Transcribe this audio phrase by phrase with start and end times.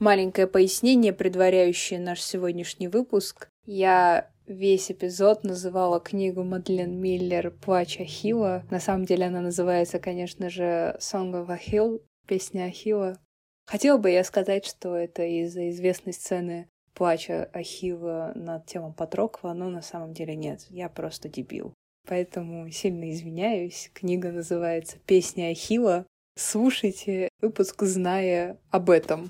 [0.00, 3.50] Маленькое пояснение, предваряющее наш сегодняшний выпуск.
[3.66, 8.64] Я весь эпизод называла книгу Мадлен Миллер «Плач Ахилла».
[8.70, 13.18] На самом деле она называется, конечно же, «Song of Achille», «Песня Ахилла».
[13.66, 19.68] Хотела бы я сказать, что это из-за известной сцены плача Ахилла над телом Патрокла, но
[19.68, 20.64] на самом деле нет.
[20.70, 21.74] Я просто дебил.
[22.08, 23.90] Поэтому сильно извиняюсь.
[23.92, 26.06] Книга называется «Песня Ахилла».
[26.38, 29.28] Слушайте выпуск, зная об этом.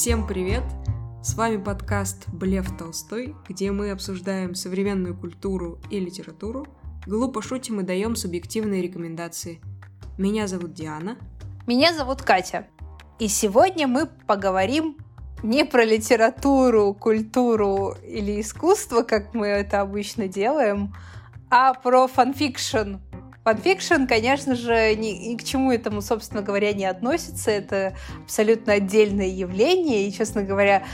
[0.00, 0.62] Всем привет!
[1.24, 6.68] С вами подкаст «Блев Толстой», где мы обсуждаем современную культуру и литературу,
[7.04, 9.60] глупо шутим и даем субъективные рекомендации.
[10.16, 11.18] Меня зовут Диана.
[11.66, 12.68] Меня зовут Катя.
[13.18, 14.98] И сегодня мы поговорим
[15.42, 20.94] не про литературу, культуру или искусство, как мы это обычно делаем,
[21.50, 22.98] а про фанфикшн,
[23.44, 27.50] Фанфикшн, конечно же, ни, ни к чему этому, собственно говоря, не относится.
[27.50, 30.84] Это абсолютно отдельное явление, и, честно говоря,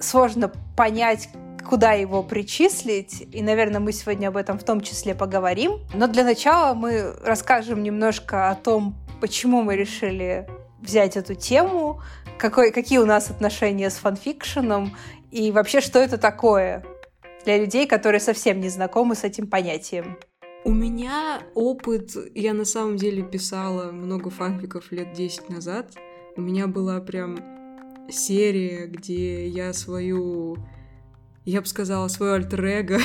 [0.00, 1.28] сложно понять,
[1.68, 3.26] куда его причислить.
[3.32, 5.80] И, наверное, мы сегодня об этом в том числе поговорим.
[5.94, 10.48] Но для начала мы расскажем немножко о том, почему мы решили
[10.80, 12.00] взять эту тему,
[12.38, 14.96] какой, какие у нас отношения с фанфикшеном
[15.30, 16.84] и вообще, что это такое
[17.44, 20.18] для людей, которые совсем не знакомы с этим понятием.
[20.66, 25.92] У меня опыт, я на самом деле писала много фанфиков лет 10 назад.
[26.34, 27.38] У меня была прям
[28.10, 30.58] серия, где я свою
[31.44, 32.98] я бы сказала, свою альтер-эго.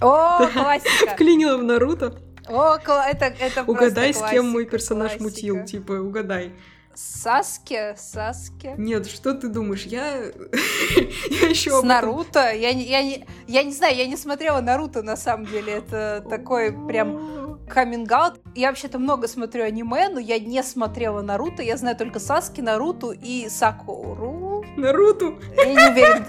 [0.00, 1.14] О, классика!
[1.14, 2.14] Вклинила в Наруто.
[2.46, 6.52] О, это, это Угадай, с кем мой персонаж мутил, типа, угадай.
[6.94, 8.74] Саске, Саске.
[8.76, 9.84] Нет, что ты думаешь?
[9.84, 10.16] Я,
[11.30, 12.52] я еще с Наруто.
[12.52, 15.72] Я не, я не, я не знаю, я не смотрела Наруто на самом деле.
[15.74, 18.10] Это такой прям каминг.
[18.54, 21.62] Я вообще-то много смотрю аниме, но я не смотрела Наруто.
[21.62, 24.64] Я знаю только Саски, Наруто и Сакуру.
[24.76, 25.34] Наруто?
[25.56, 26.26] Я не уверена.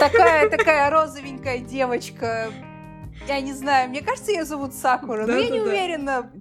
[0.00, 2.50] Такая, такая розовенькая девочка
[3.26, 5.66] я не знаю, мне кажется, ее зовут Сакура, да, но я да, не да.
[5.66, 6.30] уверена.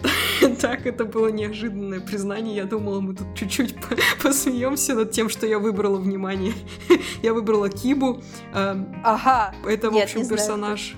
[0.59, 2.57] Так, это было неожиданное признание.
[2.57, 3.75] Я думала, мы тут чуть-чуть
[4.23, 6.53] посмеемся над тем, что я выбрала внимание.
[7.23, 8.21] Я выбрала Кибу.
[8.53, 9.55] Ага.
[9.65, 10.95] Это, в общем, персонаж.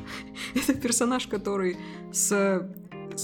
[0.55, 1.77] Это персонаж, который
[2.11, 2.67] с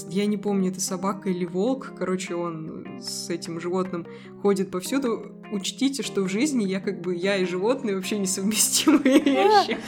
[0.08, 4.06] я не помню, это собака или волк, короче, он с этим животным
[4.42, 5.32] ходит повсюду.
[5.52, 9.78] Учтите, что в жизни я как бы, я и животные вообще несовместимые вещи.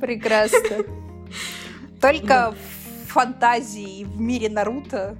[0.00, 0.84] Прекрасно.
[2.00, 2.50] Только да.
[2.52, 5.16] в фантазии в мире Наруто.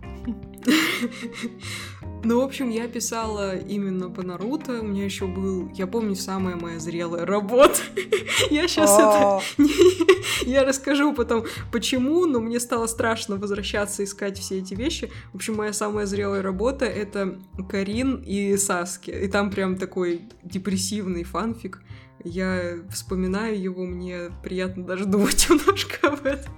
[2.23, 4.81] Ну, в общем, я писала именно по Наруто.
[4.81, 7.81] У меня еще был, я помню, самая моя зрелая работа.
[8.51, 9.41] я сейчас это...
[10.47, 15.11] я расскажу потом, почему, но мне стало страшно возвращаться, искать все эти вещи.
[15.33, 17.39] В общем, моя самая зрелая работа— это
[17.71, 19.11] Карин и Саски.
[19.11, 21.83] И там прям такой депрессивный фанфик.
[22.23, 26.53] Я вспоминаю его, мне приятно даже думать немножко об этом.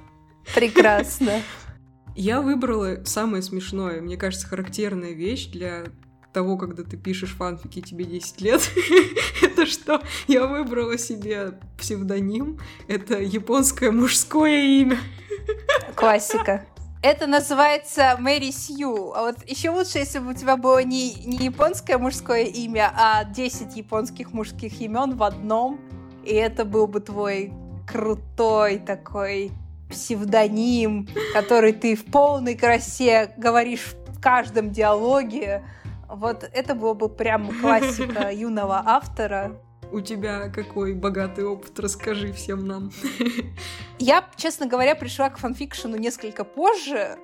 [0.54, 1.42] Прекрасно.
[2.14, 5.84] Я выбрала самое смешное, мне кажется, характерная вещь для
[6.32, 8.60] того, когда ты пишешь фанфики, тебе 10 лет,
[9.42, 10.03] это что?
[10.26, 12.58] Я выбрала себе псевдоним.
[12.88, 14.98] Это японское мужское имя.
[15.94, 16.66] Классика.
[17.03, 19.12] Это называется Мэри Сью.
[19.12, 23.24] А вот еще лучше, если бы у тебя было не, не японское мужское имя, а
[23.24, 25.80] 10 японских мужских имен в одном.
[26.24, 27.53] И это был бы твой
[27.88, 29.50] крутой такой
[29.92, 35.62] псевдоним, который ты в полной красе говоришь в каждом диалоге.
[36.08, 39.58] Вот это было бы прям классика юного автора.
[39.92, 42.91] У тебя какой богатый опыт, расскажи всем нам.
[43.98, 47.19] Я, честно говоря, пришла к фанфикшену несколько позже.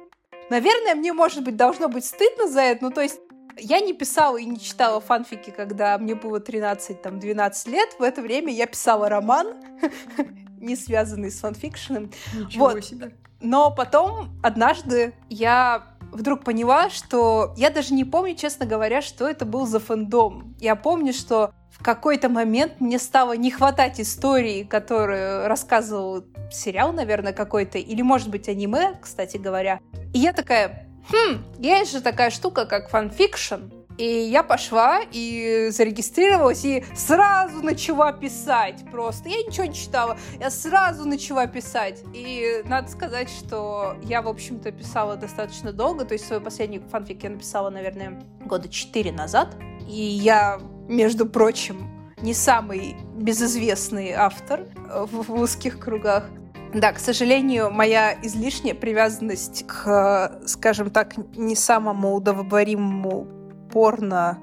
[0.51, 2.85] Наверное, мне, может быть, должно быть стыдно за это.
[2.85, 3.21] Ну, то есть,
[3.59, 7.97] я не писала и не читала фанфики, когда мне было 13-12 лет.
[7.99, 9.55] В это время я писала роман
[10.61, 12.11] не связанный с фанфикшеном.
[12.35, 12.85] Ничего вот.
[12.85, 13.13] себе.
[13.41, 19.45] Но потом однажды я вдруг поняла, что я даже не помню, честно говоря, что это
[19.45, 20.55] был за фэндом.
[20.59, 27.33] Я помню, что в какой-то момент мне стало не хватать истории, которую рассказывал сериал, наверное,
[27.33, 29.81] какой-то, или, может быть, аниме, кстати говоря.
[30.13, 33.78] И я такая, хм, есть же такая штука, как фанфикшн.
[33.99, 39.29] И я пошла и зарегистрировалась, и сразу начала писать просто.
[39.29, 42.05] Я ничего не читала, я сразу начала писать.
[42.15, 46.05] И надо сказать, что я, в общем-то, писала достаточно долго.
[46.05, 49.57] То есть свой последний фанфик я написала, наверное, года четыре назад.
[49.89, 51.91] И я, между прочим,
[52.23, 56.31] не самый безызвестный автор в, узких кругах.
[56.73, 63.38] Да, к сожалению, моя излишняя привязанность к, скажем так, не самому удовлетворимому
[63.73, 64.39] порно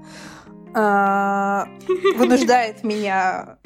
[0.77, 1.69] а,
[2.18, 3.57] вынуждает меня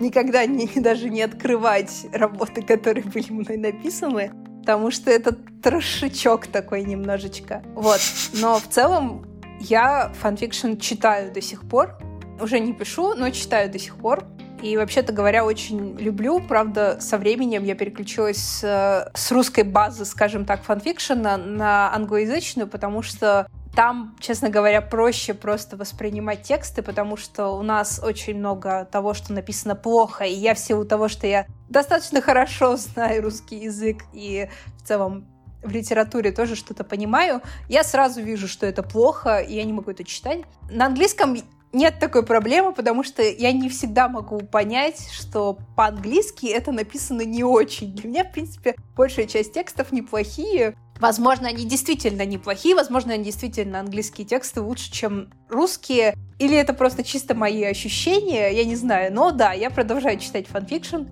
[0.00, 6.82] никогда не, даже не открывать работы, которые были мной написаны, потому что это трошечок такой
[6.84, 7.62] немножечко.
[7.74, 8.00] Вот.
[8.32, 9.26] Но в целом
[9.60, 11.98] я фанфикшн читаю до сих пор.
[12.40, 14.24] Уже не пишу, но читаю до сих пор.
[14.62, 16.40] И, вообще-то говоря, очень люблю.
[16.40, 23.02] Правда, со временем я переключилась с, с русской базы, скажем так, фанфикшена на англоязычную, потому
[23.02, 29.14] что там, честно говоря, проще просто воспринимать тексты, потому что у нас очень много того,
[29.14, 34.02] что написано плохо, и я в силу того, что я достаточно хорошо знаю русский язык
[34.12, 35.26] и в целом
[35.62, 39.90] в литературе тоже что-то понимаю, я сразу вижу, что это плохо, и я не могу
[39.90, 40.40] это читать.
[40.70, 41.36] На английском
[41.72, 47.44] нет такой проблемы, потому что я не всегда могу понять, что по-английски это написано не
[47.44, 47.94] очень.
[47.94, 53.80] Для меня, в принципе, большая часть текстов неплохие, Возможно, они действительно неплохие, возможно, они действительно
[53.80, 56.14] английские тексты лучше, чем русские.
[56.38, 59.12] Или это просто чисто мои ощущения, я не знаю.
[59.12, 61.04] Но да, я продолжаю читать фанфикшн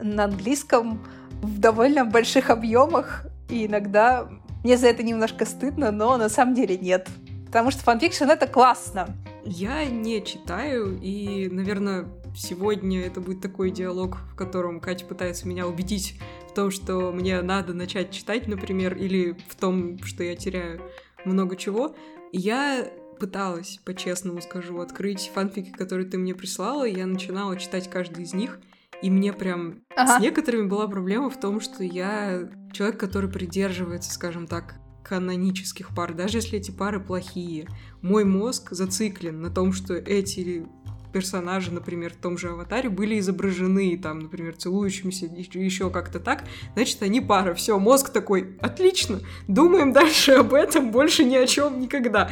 [0.00, 1.04] на английском
[1.42, 3.26] в довольно больших объемах.
[3.50, 4.28] И иногда
[4.64, 7.08] мне за это немножко стыдно, но на самом деле нет.
[7.46, 9.14] Потому что фанфикшн— это классно.
[9.44, 15.66] Я не читаю, и, наверное, сегодня это будет такой диалог, в котором Катя пытается меня
[15.66, 16.18] убедить
[16.54, 20.80] в том, что мне надо начать читать, например, или в том, что я теряю
[21.24, 21.96] много чего.
[22.30, 28.22] Я пыталась, по-честному скажу, открыть фанфики, которые ты мне прислала, и я начинала читать каждый
[28.22, 28.60] из них,
[29.02, 30.16] и мне прям ага.
[30.16, 36.14] с некоторыми была проблема в том, что я человек, который придерживается, скажем так, канонических пар,
[36.14, 37.66] даже если эти пары плохие.
[38.00, 40.66] Мой мозг зациклен на том, что эти
[41.14, 46.42] персонажи, например, в том же аватаре были изображены, там, например, целующимися еще как-то так,
[46.74, 47.54] значит, они пара.
[47.54, 52.30] Все, мозг такой, отлично, думаем дальше об этом, больше ни о чем никогда.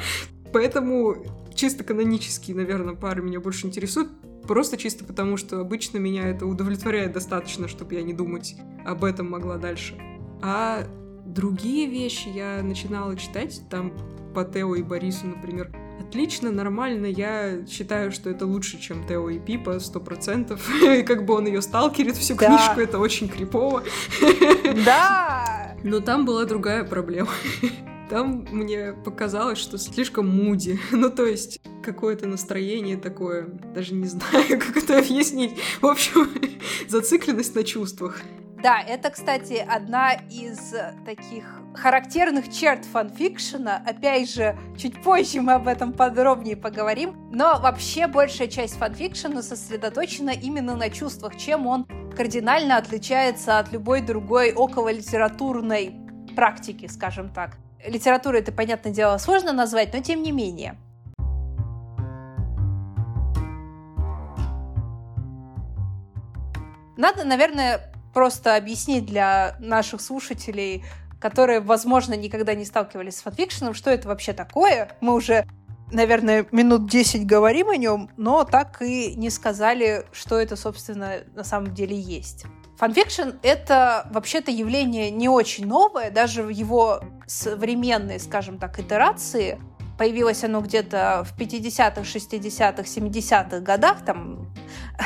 [0.53, 1.17] Поэтому
[1.55, 4.11] чисто канонические, наверное, пары меня больше интересуют,
[4.49, 9.31] просто чисто потому, что обычно меня это удовлетворяет достаточно, чтобы я не думать об этом
[9.31, 9.95] могла дальше.
[10.43, 10.85] А
[11.25, 13.93] другие вещи я начинала читать, там
[14.35, 15.71] по Тео и Борису, например,
[16.13, 17.07] отлично, нормально.
[17.07, 20.69] Я считаю, что это лучше, чем Тео и Пипа, сто процентов.
[20.83, 22.47] И как бы он ее сталкерит всю да.
[22.47, 23.83] книжку, это очень крипово.
[24.85, 25.75] Да!
[25.83, 27.31] Но там была другая проблема.
[28.11, 30.79] Там мне показалось, что слишком муди.
[30.91, 35.53] Ну, то есть, какое-то настроение такое, даже не знаю, как это объяснить.
[35.81, 36.29] В общем,
[36.89, 38.21] зацикленность на чувствах.
[38.63, 40.73] Да, это, кстати, одна из
[41.05, 43.83] таких характерных черт фанфикшена.
[43.85, 47.17] Опять же, чуть позже мы об этом подробнее поговорим.
[47.33, 51.87] Но вообще большая часть фанфикшена сосредоточена именно на чувствах, чем он
[52.17, 55.97] кардинально отличается от любой другой окололитературной
[56.37, 57.57] практики, скажем так.
[57.85, 60.77] Литературу это, понятное дело, сложно назвать, но тем не менее.
[66.97, 70.85] Надо, наверное, просто объяснить для наших слушателей,
[71.21, 74.91] которые, возможно, никогда не сталкивались с фанфикшеном, что это вообще такое.
[75.01, 75.47] Мы уже,
[75.93, 81.45] наверное, минут 10 говорим о нем, но так и не сказали, что это, собственно, на
[81.45, 82.45] самом деле есть.
[82.79, 89.61] Фанфикшн— это вообще-то явление не очень новое, даже в его современной, скажем так, итерации.
[89.97, 94.53] Появилось оно где-то в 50-х, 60-х, 70-х годах, там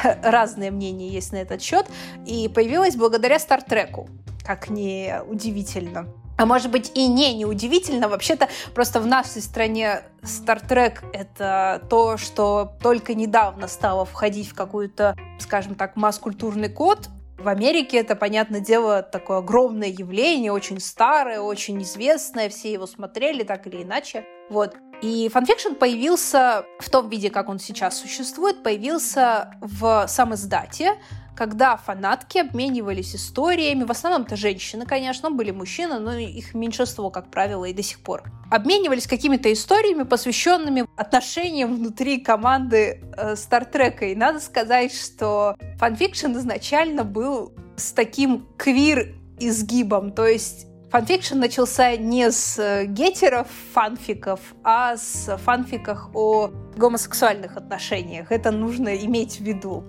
[0.23, 1.87] разные мнения есть на этот счет,
[2.27, 4.09] и появилась благодаря Стартреку,
[4.45, 6.09] как не удивительно.
[6.39, 12.77] А может быть и не неудивительно, вообще-то просто в нашей стране Стартрек— это то, что
[12.83, 19.03] только недавно стало входить в какую-то, скажем так, масс-культурный код, в Америке это, понятное дело,
[19.03, 24.25] такое огромное явление, очень старое, очень известное, все его смотрели так или иначе.
[24.49, 24.75] Вот.
[25.03, 30.97] И фанфикшн появился в том виде, как он сейчас существует, появился в самиздате,
[31.37, 37.67] когда фанатки обменивались историями, в основном-то женщины, конечно, были мужчины, но их меньшинство, как правило,
[37.67, 38.25] и до сих пор.
[38.51, 44.07] Обменивались какими-то историями, посвященными отношениям внутри команды э, Стартрека.
[44.07, 52.31] И надо сказать, что фанфикшн изначально был с таким квир-изгибом, то есть Фанфикшн начался не
[52.31, 58.33] с э, гетеро фанфиков, а с фанфиках о гомосексуальных отношениях.
[58.33, 59.85] Это нужно иметь в виду.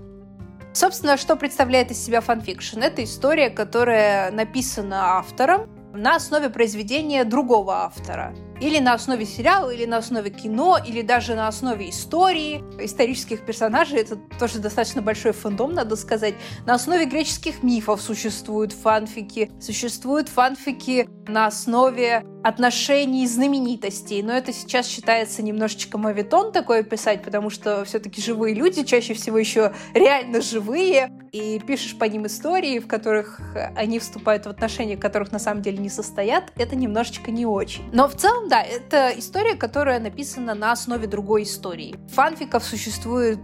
[0.74, 2.80] Собственно, что представляет из себя фанфикшн?
[2.80, 8.36] Это история, которая написана автором на основе произведения другого автора.
[8.62, 14.00] Или на основе сериала, или на основе кино, или даже на основе истории, исторических персонажей.
[14.00, 16.36] Это тоже достаточно большой фандом, надо сказать.
[16.66, 19.52] На основе греческих мифов существуют фанфики.
[19.60, 24.24] Существуют фанфики на основе отношений знаменитостей.
[24.24, 29.38] Но это сейчас считается немножечко моветон такое писать, потому что все-таки живые люди чаще всего
[29.38, 33.42] еще реально живые, и пишешь по ним истории, в которых
[33.75, 37.84] они вступают в отношения, которых на самом деле не состоят, это немножечко не очень.
[37.92, 41.96] Но в целом, да, это история, которая написана на основе другой истории.
[42.13, 43.39] Фанфиков существует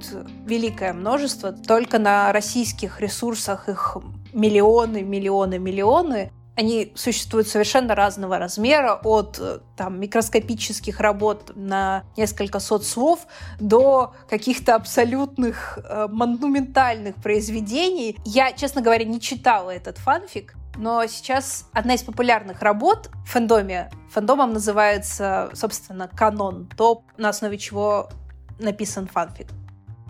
[0.46, 3.98] великое множество, только на российских ресурсах их
[4.32, 6.32] миллионы, миллионы, миллионы.
[6.56, 9.42] Они существуют совершенно разного размера, от
[9.76, 13.26] там, микроскопических работ на несколько сот слов
[13.60, 18.18] до каких-то абсолютных э, монументальных произведений.
[18.24, 23.92] Я, честно говоря, не читала этот фанфик, но сейчас одна из популярных работ в фэндоме,
[24.12, 28.10] фэндомом называется, собственно, канон, то, на основе чего
[28.60, 29.48] написан фанфик.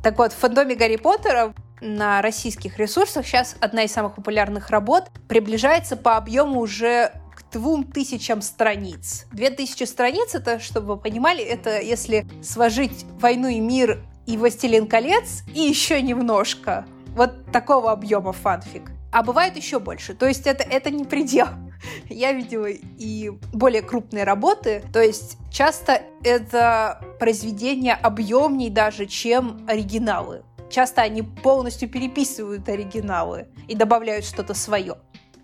[0.02, 5.12] Так вот, в фэндоме Гарри Поттера на российских ресурсах сейчас одна из самых популярных работ
[5.28, 9.26] приближается по объему уже к двум тысячам страниц.
[9.32, 14.88] Две тысячи страниц, это, чтобы вы понимали, это если сложить «Войну и мир» и «Властелин
[14.88, 16.86] колец» и еще немножко.
[17.16, 18.92] Вот такого объема фанфик.
[19.12, 20.16] А бывает еще больше.
[20.16, 21.48] То есть это, это не предел.
[22.10, 24.84] Я видела и более крупные работы.
[24.92, 33.76] То есть часто это произведения объемней даже, чем оригиналы часто они полностью переписывают оригиналы и
[33.76, 34.98] добавляют что-то свое.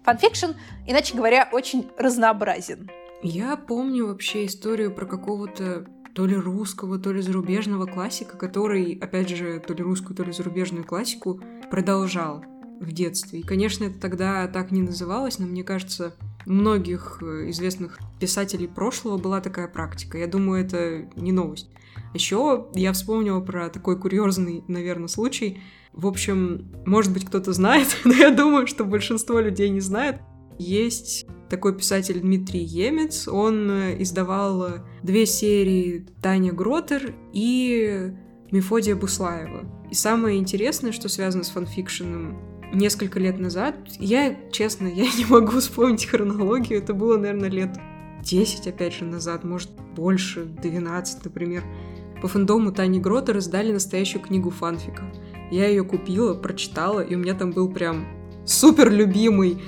[0.04, 0.52] Фанфикшн,
[0.88, 2.90] иначе говоря, очень разнообразен.
[3.22, 9.30] Я помню вообще историю про какого-то то ли русского, то ли зарубежного классика, который, опять
[9.30, 12.44] же, то ли русскую, то ли зарубежную классику продолжал
[12.80, 13.40] в детстве.
[13.40, 18.68] И, конечно, это тогда так не называлось, но мне кажется, у многих э, известных писателей
[18.68, 20.18] прошлого была такая практика.
[20.18, 21.70] Я думаю, это не новость.
[22.14, 25.62] Еще я вспомнила про такой курьезный, наверное, случай.
[25.94, 30.22] В общем, может быть, кто-то знает, но я думаю, что большинство людей не знает.
[30.58, 33.28] Есть такой писатель Дмитрий Емец.
[33.28, 34.68] Он э, издавал
[35.04, 38.14] две серии Таня Гротер и
[38.52, 39.66] Мефодия Буслаева.
[39.90, 42.38] И самое интересное, что связано с фанфикшеном,
[42.74, 47.78] несколько лет назад, я, честно, я не могу вспомнить хронологию, это было, наверное, лет
[48.24, 51.64] 10, опять же, назад, может, больше, 12, например.
[52.22, 55.04] По фандому Тани Грота раздали настоящую книгу фанфика.
[55.52, 58.08] Я ее купила, прочитала, и у меня там был прям
[58.46, 59.62] супер любимый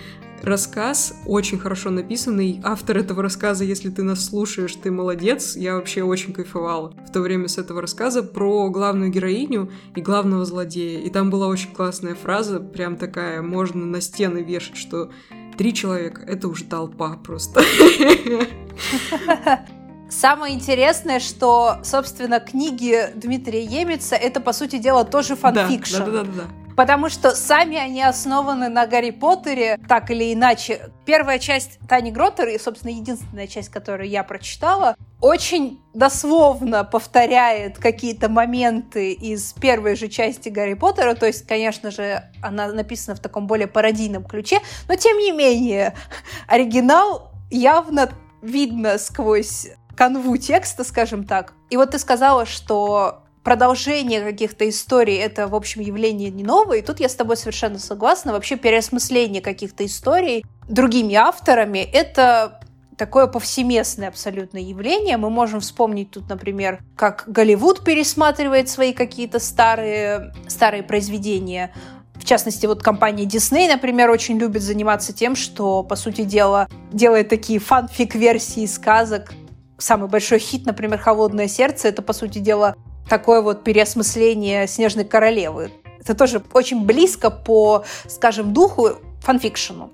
[0.44, 2.60] рассказ, очень хорошо написанный.
[2.64, 5.56] Автор этого рассказа, если ты нас слушаешь, ты молодец.
[5.56, 10.46] Я вообще очень кайфовала в то время с этого рассказа про главную героиню и главного
[10.46, 11.00] злодея.
[11.00, 15.12] И там была очень классная фраза, прям такая, можно на стены вешать, что
[15.58, 17.62] три человека— это уже толпа просто.
[20.12, 26.00] Самое интересное, что, собственно, книги Дмитрия Емеца это, по сути дела, тоже фанфикшн.
[26.00, 26.44] Да, да, да, да.
[26.76, 30.90] Потому что сами они основаны на Гарри Поттере, так или иначе.
[31.06, 38.28] Первая часть Тани Гроттер, и, собственно, единственная часть, которую я прочитала, очень дословно повторяет какие-то
[38.28, 41.16] моменты из первой же части Гарри Поттера.
[41.16, 45.96] То есть, конечно же, она написана в таком более пародийном ключе, но тем не менее,
[46.48, 48.10] оригинал явно
[48.42, 51.54] видно сквозь канву текста, скажем так.
[51.70, 56.82] И вот ты сказала, что продолжение каких-то историй— это, в общем, явление не новое, и
[56.82, 58.34] тут я с тобой совершенно согласна.
[58.34, 62.60] Вообще переосмысление каких-то историй другими авторами— это
[62.98, 65.18] такое повсеместное абсолютно явление.
[65.18, 71.74] Мы можем вспомнить тут, например, как Голливуд пересматривает свои какие-то старые, старые произведения.
[72.14, 77.30] В частности, вот компания Disney, например, очень любит заниматься тем, что, по сути дела, делает
[77.30, 79.34] такие фанфик-версии сказок
[79.82, 82.76] самый большой хит, например, «Холодное сердце», это, по сути дела,
[83.10, 85.72] такое вот переосмысление «Снежной королевы».
[86.00, 89.92] Это тоже очень близко по, скажем, духу фанфикшену.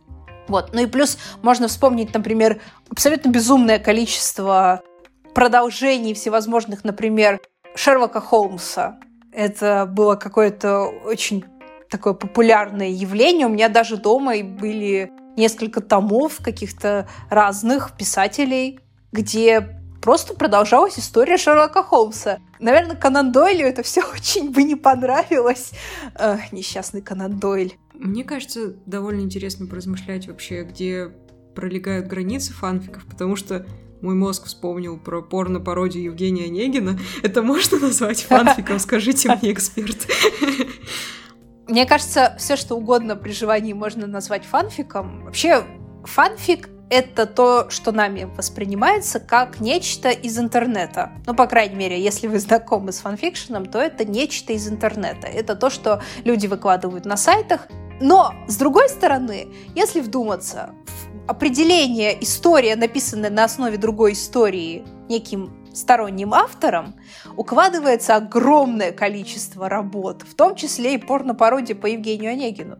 [0.47, 0.69] Вот.
[0.73, 4.81] Ну и плюс можно вспомнить, например, абсолютно безумное количество
[5.33, 7.41] продолжений всевозможных, например,
[7.75, 8.97] Шерлока Холмса.
[9.33, 11.43] Это было какое-то очень
[11.89, 13.47] такое популярное явление.
[13.47, 18.79] У меня даже дома были несколько томов каких-то разных писателей,
[19.11, 22.39] где просто продолжалась история Шерлока Холмса.
[22.59, 25.71] Наверное, Конан Дойлю это все очень бы не понравилось.
[26.15, 27.73] Эх, несчастный Конан Дойль.
[27.93, 31.11] Мне кажется, довольно интересно поразмышлять вообще, где
[31.55, 33.65] пролегают границы фанфиков, потому что
[34.01, 36.99] мой мозг вспомнил про порно-пародию Евгения Онегина.
[37.23, 38.79] Это можно назвать фанфиком?
[38.79, 40.07] Скажите мне, эксперт.
[41.67, 45.25] Мне кажется, все, что угодно при желании можно назвать фанфиком.
[45.25, 45.63] Вообще,
[46.03, 51.11] фанфик это то, что нами воспринимается как нечто из интернета.
[51.25, 55.27] Ну, по крайней мере, если вы знакомы с фанфикшеном, то это нечто из интернета.
[55.27, 57.67] Это то, что люди выкладывают на сайтах.
[57.99, 60.73] Но, с другой стороны, если вдуматься,
[61.27, 66.95] определение «история, написанная на основе другой истории» неким сторонним автором
[67.35, 72.77] укладывается огромное количество работ, в том числе и порно-пародии по Евгению Онегину.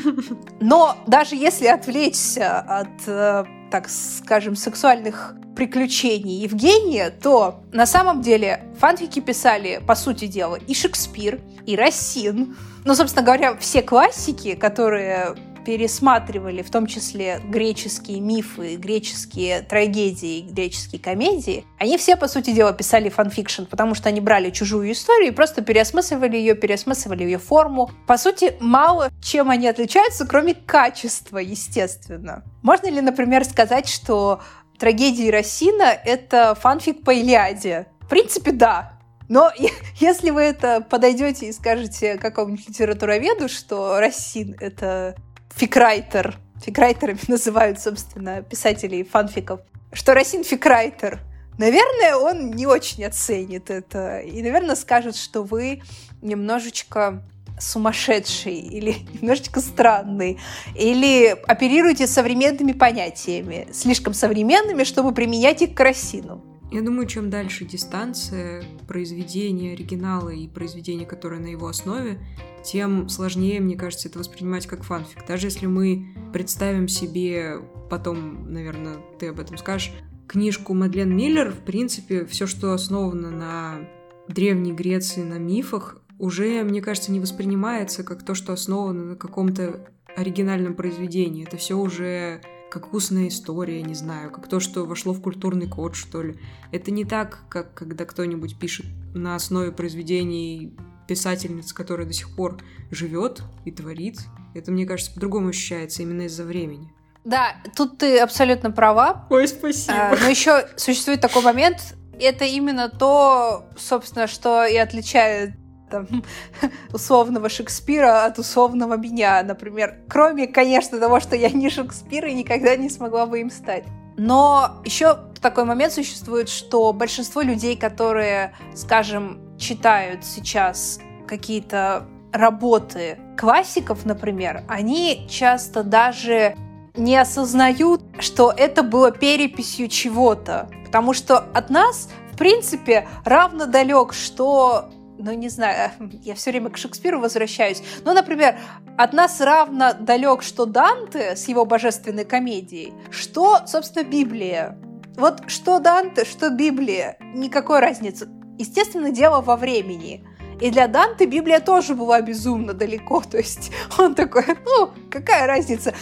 [0.60, 8.64] Но даже если отвлечься от, э, так скажем, сексуальных приключений Евгения, то на самом деле
[8.78, 12.56] фанфики писали, по сути дела, и Шекспир, и Рассин.
[12.84, 21.00] Ну, собственно говоря, все классики, которые пересматривали в том числе греческие мифы, греческие трагедии, греческие
[21.00, 25.34] комедии, они все, по сути дела, писали фанфикшн, потому что они брали чужую историю и
[25.34, 27.90] просто переосмысливали ее, переосмысливали ее форму.
[28.06, 32.44] По сути, мало чем они отличаются, кроме качества, естественно.
[32.62, 34.40] Можно ли, например, сказать, что
[34.78, 37.86] трагедии Расина— это фанфик по Илиаде?
[38.00, 38.98] В принципе, да.
[39.28, 39.50] Но
[39.98, 45.16] если вы это подойдете и скажете какому-нибудь литературоведу, что Рассин— это
[45.56, 49.60] фикрайтер, фикрайтерами называют, собственно, писателей фанфиков,
[49.92, 51.20] что Росин фикрайтер,
[51.58, 54.18] наверное, он не очень оценит это.
[54.20, 55.82] И, наверное, скажет, что вы
[56.20, 57.22] немножечко
[57.58, 60.40] сумасшедший или немножечко странный,
[60.74, 66.42] или оперируете современными понятиями, слишком современными, чтобы применять их к Росину.
[66.70, 72.18] Я думаю, чем дальше дистанция произведения оригинала и произведения, которое на его основе,
[72.64, 75.26] тем сложнее, мне кажется, это воспринимать как фанфик.
[75.26, 77.58] Даже если мы представим себе,
[77.90, 79.92] потом, наверное, ты об этом скажешь,
[80.26, 83.88] книжку Мадлен Миллер, в принципе, все, что основано на
[84.26, 89.86] Древней Греции, на мифах, уже, мне кажется, не воспринимается как то, что основано на каком-то
[90.16, 91.44] оригинальном произведении.
[91.46, 92.40] Это все уже
[92.74, 96.34] как устная история, не знаю, как то, что вошло в культурный код, что ли.
[96.72, 100.76] Это не так, как когда кто-нибудь пишет на основе произведений
[101.06, 102.58] писательниц, которая до сих пор
[102.90, 104.18] живет и творит.
[104.56, 106.92] Это, мне кажется, по-другому ощущается именно из-за времени.
[107.24, 109.28] Да, тут ты абсолютно права.
[109.30, 109.96] Ой, спасибо.
[109.96, 115.52] А, но еще существует такой момент, это именно то, собственно, что и отличает
[115.94, 116.24] там,
[116.92, 119.94] условного Шекспира от условного меня, например.
[120.08, 123.84] Кроме, конечно, того, что я не Шекспир и никогда не смогла бы им стать.
[124.16, 134.04] Но еще такой момент существует, что большинство людей, которые, скажем, читают сейчас какие-то работы классиков,
[134.04, 136.56] например, они часто даже
[136.96, 140.68] не осознают, что это было переписью чего-то.
[140.86, 145.90] Потому что от нас, в принципе, равно далек, что ну, не знаю,
[146.22, 147.82] я все время к Шекспиру возвращаюсь.
[148.04, 148.56] Ну, например,
[148.96, 154.78] от нас равно далек, что Данте с его божественной комедией, что, собственно, Библия.
[155.16, 158.28] Вот что Данте, что Библия, никакой разницы.
[158.58, 160.24] Естественно, дело во времени.
[160.60, 163.22] И для Данте Библия тоже была безумно далеко.
[163.30, 165.94] То есть он такой, ну, какая разница?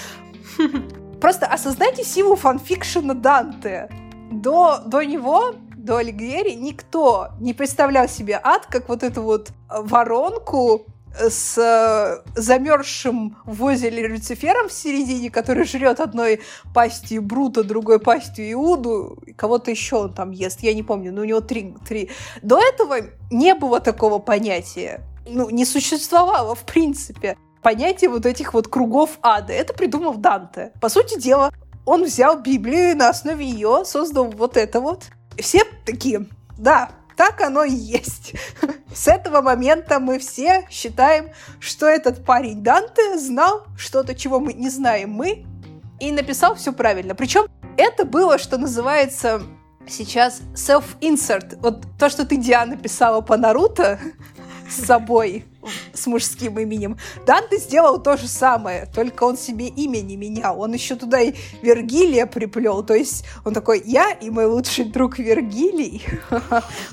[1.21, 3.89] Просто осознайте силу фанфикшена Данте.
[4.31, 10.87] До, до него до Алигьери никто не представлял себе ад как вот эту вот воронку
[11.15, 16.41] с э, замерзшим в озере Люцифером в середине, который жрет одной
[16.75, 21.25] пастью Брута, другой пастью Иуду, кого-то еще он там ест, я не помню, но у
[21.25, 22.11] него три, три.
[22.43, 22.97] До этого
[23.31, 25.01] не было такого понятия.
[25.27, 29.53] Ну, не существовало, в принципе, понятия вот этих вот кругов ада.
[29.53, 30.73] Это придумал Данте.
[30.81, 31.53] По сути дела,
[31.85, 35.05] он взял Библию и на основе ее создал вот это вот
[35.39, 36.27] все такие,
[36.59, 38.35] да, так оно и есть.
[38.95, 44.71] С этого момента мы все считаем, что этот парень Данте знал что-то, чего мы не
[44.71, 45.47] знаем мы,
[46.01, 47.15] и написал все правильно.
[47.15, 49.43] Причем это было, что называется
[49.87, 51.59] сейчас self-insert.
[51.61, 53.99] Вот то, что ты, Диана, писала по Наруто
[54.69, 55.45] с собой,
[55.93, 56.99] с мужским именем.
[57.27, 60.61] Данте сделал то же самое, только он себе имя не менял.
[60.61, 62.83] Он еще туда и Вергилия приплел.
[62.83, 66.05] То есть он такой, я и мой лучший друг Вергилий.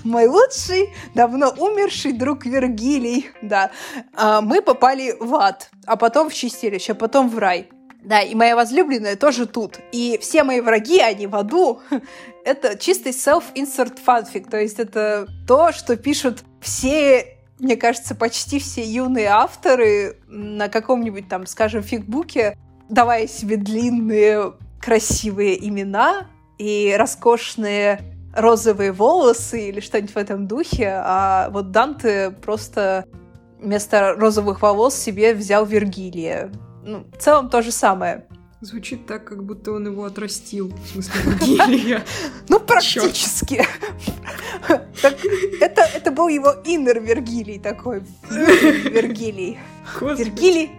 [0.03, 3.29] Мой лучший, давно умерший друг Вергилий.
[3.41, 3.71] Да.
[4.13, 7.69] А мы попали в ад, а потом в чистилище, а потом в рай.
[8.03, 9.79] Да, и моя возлюбленная тоже тут.
[9.91, 11.82] И все мои враги, они в аду.
[12.45, 14.49] это чистый self-insert fanfic.
[14.49, 21.28] То есть это то, что пишут все мне кажется, почти все юные авторы на каком-нибудь
[21.28, 22.58] там, скажем, фигбуке,
[22.89, 28.02] давая себе длинные красивые имена и роскошные
[28.36, 33.06] розовые волосы или что-нибудь в этом духе, а вот Данте просто
[33.60, 36.52] вместо розовых волос себе взял Вергилия.
[36.84, 38.26] Ну, в целом то же самое.
[38.62, 40.74] Звучит так, как будто он его отрастил.
[40.84, 42.06] В смысле, Вергилия.
[42.50, 43.65] Ну, практически.
[45.62, 48.04] Это, это был его иннер Вергилий такой.
[48.30, 49.60] Вергилий.
[50.02, 50.72] Вергилий.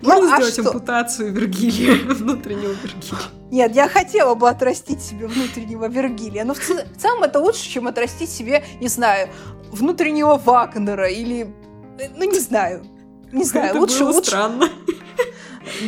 [0.00, 0.66] Можно ну, а сделать что?
[0.68, 3.20] ампутацию Вергилия, внутреннего Вергилия?
[3.50, 7.68] Нет, я хотела бы отрастить себе внутреннего Вергилия, но в, ц- в целом это лучше,
[7.68, 9.28] чем отрастить себе, не знаю,
[9.70, 11.52] внутреннего Вагнера или...
[12.16, 12.84] Ну, не знаю.
[13.32, 14.00] Не знаю, это лучше...
[14.00, 14.30] Было лучше...
[14.30, 14.68] странно.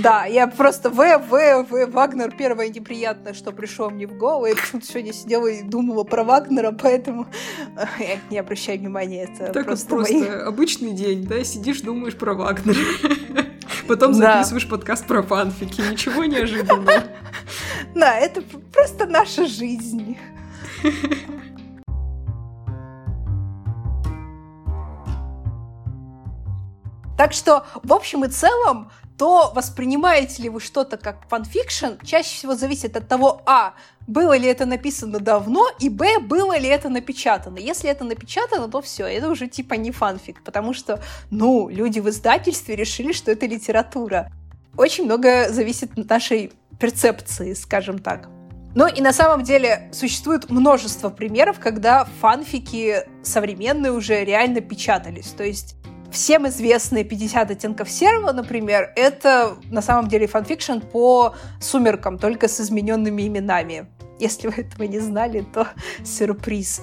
[0.03, 4.47] Да, я просто В, В, В, Вагнер первое неприятное, что пришло мне в голову.
[4.47, 7.27] Я почему-то сегодня сидела и думала про Вагнера, поэтому
[7.99, 9.25] я не обращаю внимания.
[9.25, 10.29] Это так просто, вот просто мои...
[10.29, 12.79] обычный день, да, сидишь, думаешь про Вагнера.
[13.89, 14.71] Потом записываешь да.
[14.71, 15.81] подкаст про фанфики.
[15.81, 17.05] Ничего неожиданного.
[17.95, 20.17] Да, это просто наша жизнь.
[27.21, 32.55] Так что, в общем и целом, то воспринимаете ли вы что-то как фанфикшн, чаще всего
[32.55, 33.75] зависит от того, а,
[34.07, 37.59] было ли это написано давно, и б, было ли это напечатано.
[37.59, 42.09] Если это напечатано, то все, это уже типа не фанфик, потому что, ну, люди в
[42.09, 44.33] издательстве решили, что это литература.
[44.79, 48.31] Очень много зависит от нашей перцепции, скажем так.
[48.75, 55.35] Ну и на самом деле существует множество примеров, когда фанфики современные уже реально печатались.
[55.37, 55.77] То есть
[56.13, 62.61] всем известные 50 оттенков серого, например, это на самом деле фанфикшн по сумеркам, только с
[62.61, 63.87] измененными именами.
[64.19, 65.67] Если вы этого не знали, то
[66.05, 66.83] сюрприз.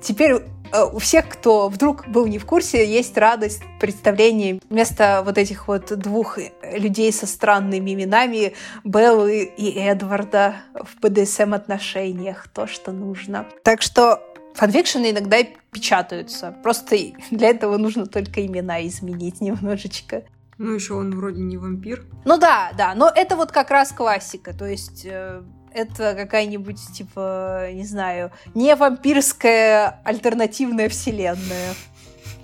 [0.00, 5.38] Теперь э, у всех, кто вдруг был не в курсе, есть радость представления вместо вот
[5.38, 6.38] этих вот двух
[6.72, 13.46] людей со странными именами Беллы и Эдварда в БДСМ-отношениях, то, что нужно.
[13.64, 14.22] Так что
[14.58, 15.36] Фанфикшены иногда
[15.70, 16.52] печатаются.
[16.64, 16.96] Просто
[17.30, 20.24] для этого нужно только имена изменить немножечко.
[20.58, 22.04] Ну, еще он вроде не вампир.
[22.24, 24.52] Ну да, да, но это вот как раз классика.
[24.52, 31.74] То есть э, это какая-нибудь, типа, не знаю, не вампирская альтернативная вселенная.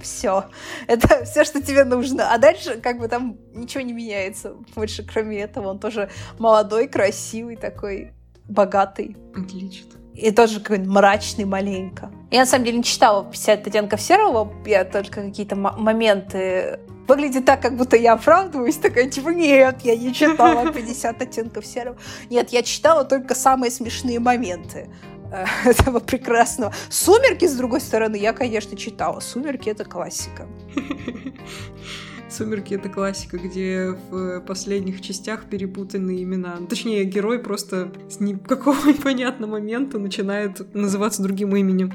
[0.00, 0.44] Все.
[0.86, 2.32] Это все, что тебе нужно.
[2.32, 4.54] А дальше, как бы там ничего не меняется.
[4.76, 8.12] Больше, кроме этого, он тоже молодой, красивый такой,
[8.46, 9.16] богатый.
[9.34, 12.10] Отлично и тоже какой-то мрачный маленько.
[12.30, 17.60] Я на самом деле не читала 50 оттенков серого, я только какие-то моменты выглядит так,
[17.60, 21.96] как будто я оправдываюсь, такая, типа, нет, я не читала 50 оттенков серого.
[22.30, 24.88] Нет, я читала только самые смешные моменты
[25.32, 26.72] э, этого прекрасного.
[26.88, 29.20] «Сумерки», с другой стороны, я, конечно, читала.
[29.20, 30.46] «Сумерки»— это классика.
[32.34, 36.56] Сумерки это классика, где в последних частях перепутаны имена.
[36.58, 41.92] Ну, точнее, герой просто с никакого непонятного момента начинает называться другим именем.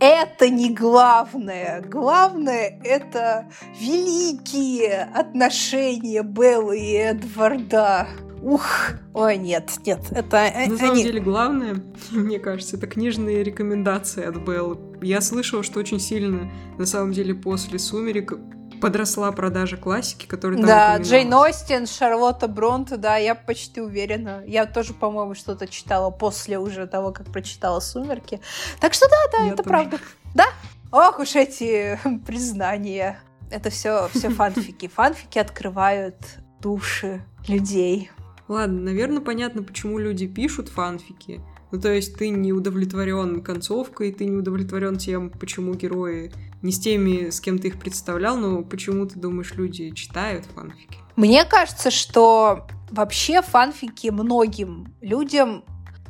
[0.00, 1.82] Это не главное.
[1.88, 3.48] Главное— это
[3.80, 8.08] великие отношения Беллы и Эдварда.
[8.42, 8.66] Ух,
[9.14, 10.52] ой, нет, нет, это...
[10.68, 11.76] На самом деле главное,
[12.10, 14.78] мне кажется, это книжные рекомендации от Беллы.
[15.00, 18.32] Я слышала, что очень сильно, на самом деле, после «Сумерек»
[18.80, 24.42] подросла продажа классики, которая там Да, Джейн Остин, Шарлотта Бронте, да, я почти уверена.
[24.46, 28.40] Я тоже, по-моему, что-то читала после уже того, как прочитала «Сумерки».
[28.80, 29.68] Так что да, да, я это тоже.
[29.68, 29.98] правда.
[30.34, 30.46] Да?
[30.92, 33.18] Ох уж эти признания.
[33.50, 34.88] Это все, все фанфики.
[34.88, 36.16] Фанфики открывают
[36.60, 38.10] души людей.
[38.48, 41.40] Ладно, наверное, понятно, почему люди пишут фанфики.
[41.72, 46.78] Ну, то есть ты не удовлетворен концовкой, ты не удовлетворен тем, почему герои не с
[46.78, 50.98] теми, с кем ты их представлял, но почему ты думаешь, люди читают фанфики?
[51.16, 55.64] Мне кажется, что вообще фанфики многим людям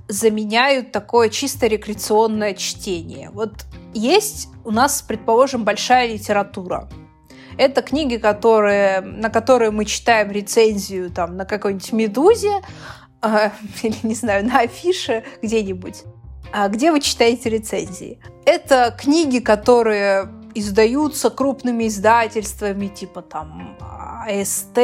[0.09, 3.31] заменяют такое чисто рекреационное чтение.
[3.31, 6.89] Вот есть у нас, предположим, большая литература.
[7.59, 12.61] Это книги, которые, на которые мы читаем рецензию там, на какой-нибудь «Медузе»,
[13.27, 13.51] э,
[13.83, 16.05] или, не знаю, на афише где-нибудь.
[16.53, 18.21] А где вы читаете рецензии?
[18.45, 23.77] Это книги, которые издаются крупными издательствами, типа там
[24.27, 24.79] АСТ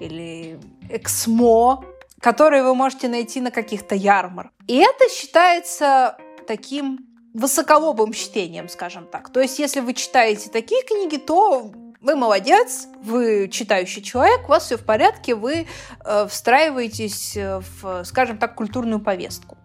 [0.00, 0.58] или
[0.90, 1.84] Эксмо,
[2.20, 4.52] которые вы можете найти на каких-то ярмарках.
[4.66, 9.30] И это считается таким высоколобым чтением, скажем так.
[9.30, 14.64] То есть, если вы читаете такие книги, то вы молодец, вы читающий человек, у вас
[14.64, 15.66] все в порядке, вы
[16.04, 19.58] э, встраиваетесь в, скажем так, культурную повестку.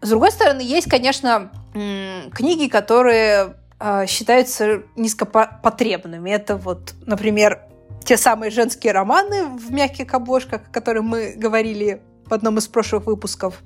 [0.00, 6.30] С другой стороны, есть, конечно, книги, которые э, считаются низкопотребными.
[6.30, 7.62] Это вот, например,
[8.04, 13.06] те самые женские романы в мягких обложках, о которых мы говорили в одном из прошлых
[13.06, 13.62] выпусков.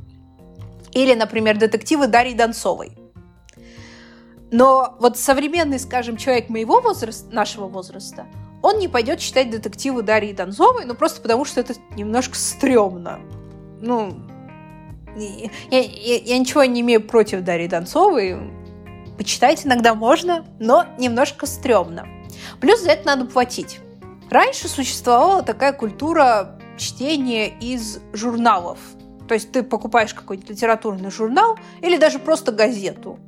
[0.93, 2.97] Или, например, детективы Дарьи Донцовой.
[4.51, 8.27] Но вот современный, скажем, человек моего возраста, нашего возраста,
[8.63, 13.21] он не пойдет читать детективы Дарьи Донцовой, ну просто потому что это немножко стрёмно.
[13.81, 14.15] Ну,
[15.17, 18.37] я, я, я ничего не имею против Дарьи Донцовой.
[19.17, 22.07] Почитать иногда можно, но немножко стрёмно.
[22.61, 23.81] Плюс за это надо платить.
[24.31, 28.79] Раньше существовала такая культура чтения из журналов.
[29.27, 33.19] То есть ты покупаешь какой-нибудь литературный журнал или даже просто газету.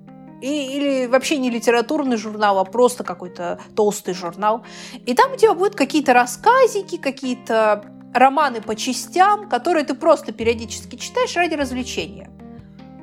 [0.41, 4.65] И, или вообще не литературный журнал, а просто какой-то толстый журнал.
[5.07, 10.97] И там у тебя будут какие-то рассказики, какие-то романы по частям, которые ты просто периодически
[10.97, 12.31] читаешь ради развлечения.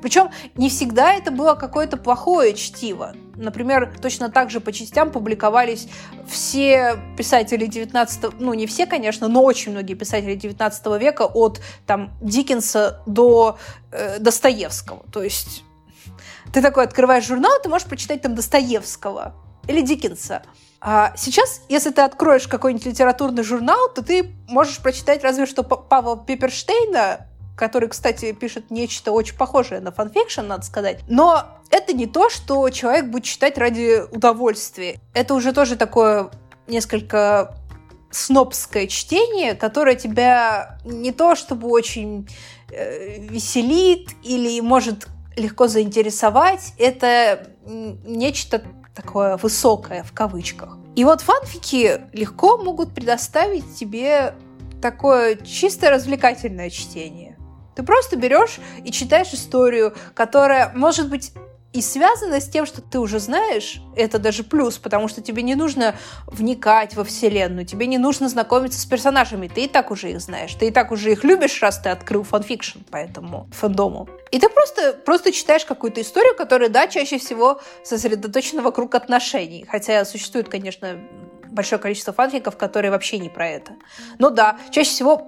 [0.01, 3.13] Причем не всегда это было какое-то плохое чтиво.
[3.35, 5.87] Например, точно так же по частям публиковались
[6.27, 12.11] все писатели 19 ну не все, конечно, но очень многие писатели 19 века от там
[12.21, 13.57] Диккенса до
[13.91, 15.03] э, Достоевского.
[15.11, 15.63] То есть
[16.53, 19.35] ты такой открываешь журнал, ты можешь прочитать там Достоевского
[19.67, 20.43] или Диккенса.
[20.79, 26.17] А сейчас, если ты откроешь какой-нибудь литературный журнал, то ты можешь прочитать разве что Павла
[26.17, 30.99] Пепперштейна, который, кстати, пишет нечто очень похожее на фанфикшн, надо сказать.
[31.07, 34.99] Но это не то, что человек будет читать ради удовольствия.
[35.13, 36.29] Это уже тоже такое
[36.67, 37.57] несколько
[38.11, 42.29] снобское чтение, которое тебя не то чтобы очень
[42.71, 45.07] э, веселит или может
[45.37, 48.61] легко заинтересовать, это нечто
[48.93, 50.77] такое высокое в кавычках.
[50.95, 54.33] И вот фанфики легко могут предоставить тебе
[54.81, 57.37] такое чисто развлекательное чтение.
[57.75, 61.31] Ты просто берешь и читаешь историю, которая, может быть,
[61.73, 65.55] и связана с тем, что ты уже знаешь, это даже плюс, потому что тебе не
[65.55, 70.21] нужно вникать во вселенную, тебе не нужно знакомиться с персонажами, ты и так уже их
[70.21, 74.07] знаешь, ты и так уже их любишь, раз ты открыл фанфикшн по этому фэндому.
[74.31, 80.03] И ты просто, просто читаешь какую-то историю, которая, да, чаще всего сосредоточена вокруг отношений, хотя
[80.05, 80.99] существует, конечно,
[81.51, 83.73] большое количество фанфиков, которые вообще не про это.
[84.19, 85.27] Но да, чаще всего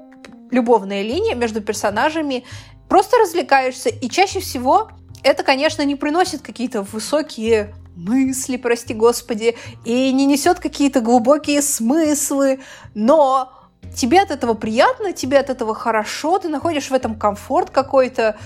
[0.52, 2.44] любовная линия между персонажами,
[2.88, 4.90] просто развлекаешься, и чаще всего
[5.24, 9.56] это, конечно, не приносит какие-то высокие мысли, прости господи,
[9.86, 12.60] и не несет какие-то глубокие смыслы,
[12.96, 13.52] но
[13.96, 18.38] тебе от этого приятно, тебе от этого хорошо, ты находишь в этом комфорт какой-то,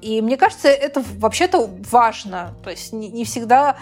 [0.00, 2.54] и мне кажется, это вообще-то важно.
[2.62, 3.76] То есть не, не всегда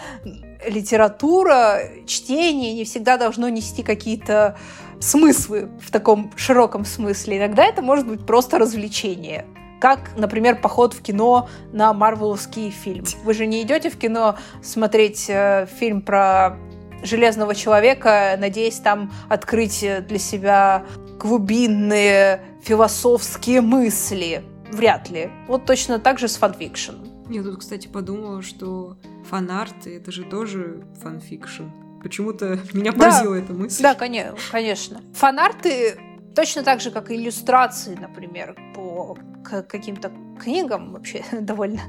[0.65, 4.57] литература, чтение не всегда должно нести какие-то
[4.99, 7.37] смыслы в таком широком смысле.
[7.37, 9.45] Иногда это может быть просто развлечение
[9.79, 13.05] как, например, поход в кино на марвеловский фильм.
[13.23, 16.57] Вы же не идете в кино смотреть э, фильм про
[17.03, 20.85] Железного человека, надеясь там открыть для себя
[21.19, 24.43] глубинные философские мысли.
[24.71, 25.29] Вряд ли.
[25.47, 26.93] Вот точно так же с фанфикшн.
[27.29, 28.97] Я тут, кстати, подумала, что
[29.29, 31.65] фанарты— это же тоже фанфикшн.
[32.01, 33.83] Почему-то меня поразила да, эта мысль.
[33.83, 35.01] Да, конечно.
[35.13, 35.97] Фанарты
[36.35, 41.81] точно так же, как и иллюстрации, например, по к каким-то книгам вообще довольно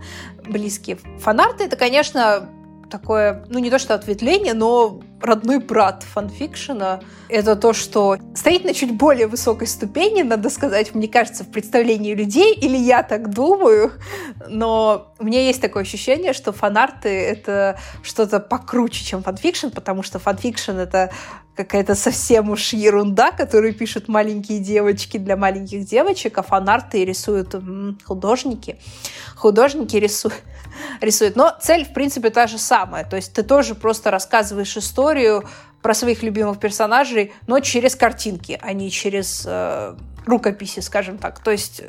[0.47, 0.99] близкие.
[1.19, 2.49] Фанарты— это, конечно,
[2.91, 7.01] такое, ну не то что ответвление, но родной брат фанфикшена.
[7.29, 12.15] Это то, что стоит на чуть более высокой ступени, надо сказать, мне кажется, в представлении
[12.15, 13.93] людей, или я так думаю,
[14.49, 20.19] но у меня есть такое ощущение, что фанарты— это что-то покруче, чем фанфикшн, потому что
[20.19, 21.11] фанфикшн— это
[21.57, 27.55] какая-то совсем уж ерунда, которую пишут маленькие девочки для маленьких девочек, а фанарты рисуют
[28.05, 28.79] художники.
[29.37, 30.35] Художники рисуют
[31.01, 31.37] рисуют.
[31.37, 33.05] Но цель, в принципе, та же самая.
[33.05, 35.45] То есть ты тоже просто рассказываешь историю
[35.83, 39.95] про своих любимых персонажей, но через картинки, а не через э,
[40.27, 41.43] рукописи, скажем так.
[41.43, 41.83] То есть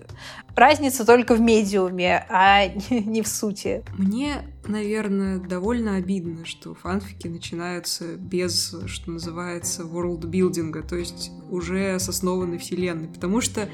[0.55, 3.83] разница только в медиуме, а не в сути.
[3.97, 12.07] Мне, наверное, довольно обидно, что фанфики начинаются без, что называется, ворлдбилдинга, то есть уже с
[12.07, 13.67] основанной вселенной, потому что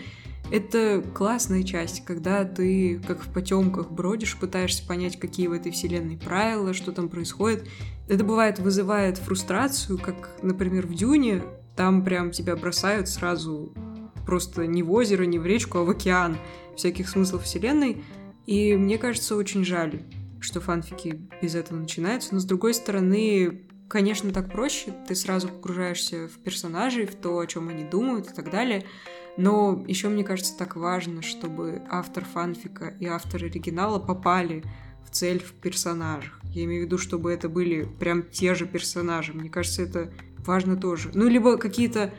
[0.52, 6.17] это классная часть, когда ты, как в потемках, бродишь, пытаешься понять, какие в этой вселенной
[6.17, 7.67] правила, что там происходит.
[8.08, 11.43] Это бывает вызывает фрустрацию, как, например, в Дюне.
[11.76, 13.73] Там прям тебя бросают сразу
[14.25, 16.38] просто не в озеро, не в речку, а в океан
[16.75, 18.03] всяких смыслов вселенной.
[18.45, 20.01] И мне кажется, очень жаль,
[20.39, 22.33] что фанфики без этого начинаются.
[22.33, 24.93] Но с другой стороны, конечно, так проще.
[25.07, 28.86] Ты сразу погружаешься в персонажей, в то, о чем они думают и так далее.
[29.38, 34.63] Но еще мне кажется так важно, чтобы автор фанфика и автор оригинала попали
[35.05, 36.39] в цель в персонажах.
[36.43, 39.33] Я имею в виду, чтобы это были прям те же персонажи.
[39.33, 40.13] Мне кажется, это
[40.45, 41.12] важно тоже.
[41.13, 42.13] Ну, либо какие-то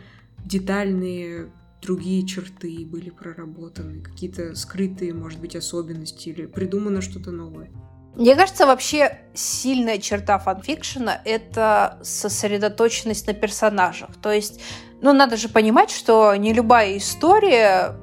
[0.45, 1.51] детальные
[1.85, 7.71] другие черты были проработаны, какие-то скрытые, может быть, особенности или придумано что-то новое.
[8.17, 14.11] Мне кажется, вообще сильная черта фанфикшена— это сосредоточенность на персонажах.
[14.23, 14.61] То есть,
[15.03, 17.97] ну, надо же понимать, что не любая история...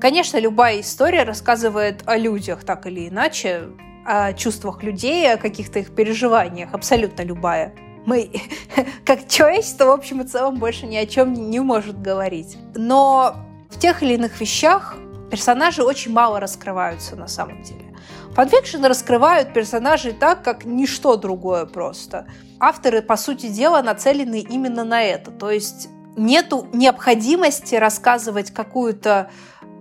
[0.00, 3.68] Конечно, любая история рассказывает о людях так или иначе,
[4.06, 7.74] о чувствах людей, о каких-то их переживаниях, абсолютно любая.
[8.06, 8.30] Мы,
[9.04, 12.56] как человечество, в общем и целом, больше ни о чем не можем говорить.
[12.74, 13.36] Но
[13.70, 14.96] в тех или иных вещах
[15.30, 17.90] персонажи очень мало раскрываются на самом деле.
[18.34, 22.26] Фанфикшн раскрывают персонажей так, как ничто другое просто.
[22.58, 25.30] Авторы, по сути дела, нацелены именно на это.
[25.30, 29.30] То есть нету необходимости рассказывать какую-то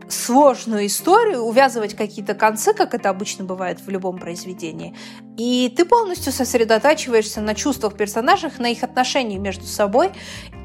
[0.10, 4.96] сложную историю, увязывать какие-то концы, как это обычно бывает в любом произведении.
[5.38, 10.12] И ты полностью сосредотачиваешься на чувствах персонажей, на их отношениях между собой.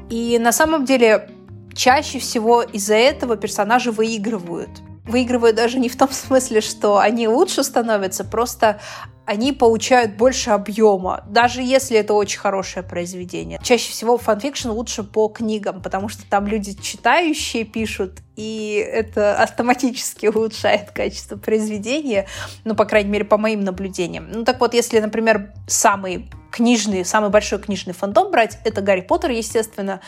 [0.09, 1.29] И на самом деле
[1.73, 4.69] чаще всего из-за этого персонажи выигрывают
[5.07, 8.79] выигрывают даже не в том смысле, что они лучше становятся, просто
[9.25, 13.59] они получают больше объема, даже если это очень хорошее произведение.
[13.63, 20.27] Чаще всего фанфикшн лучше по книгам, потому что там люди читающие пишут, и это автоматически
[20.27, 22.27] улучшает качество произведения,
[22.65, 24.29] ну, по крайней мере, по моим наблюдениям.
[24.31, 29.31] Ну, так вот, если, например, самый книжный, самый большой книжный фандом брать, это Гарри Поттер,
[29.31, 30.01] естественно.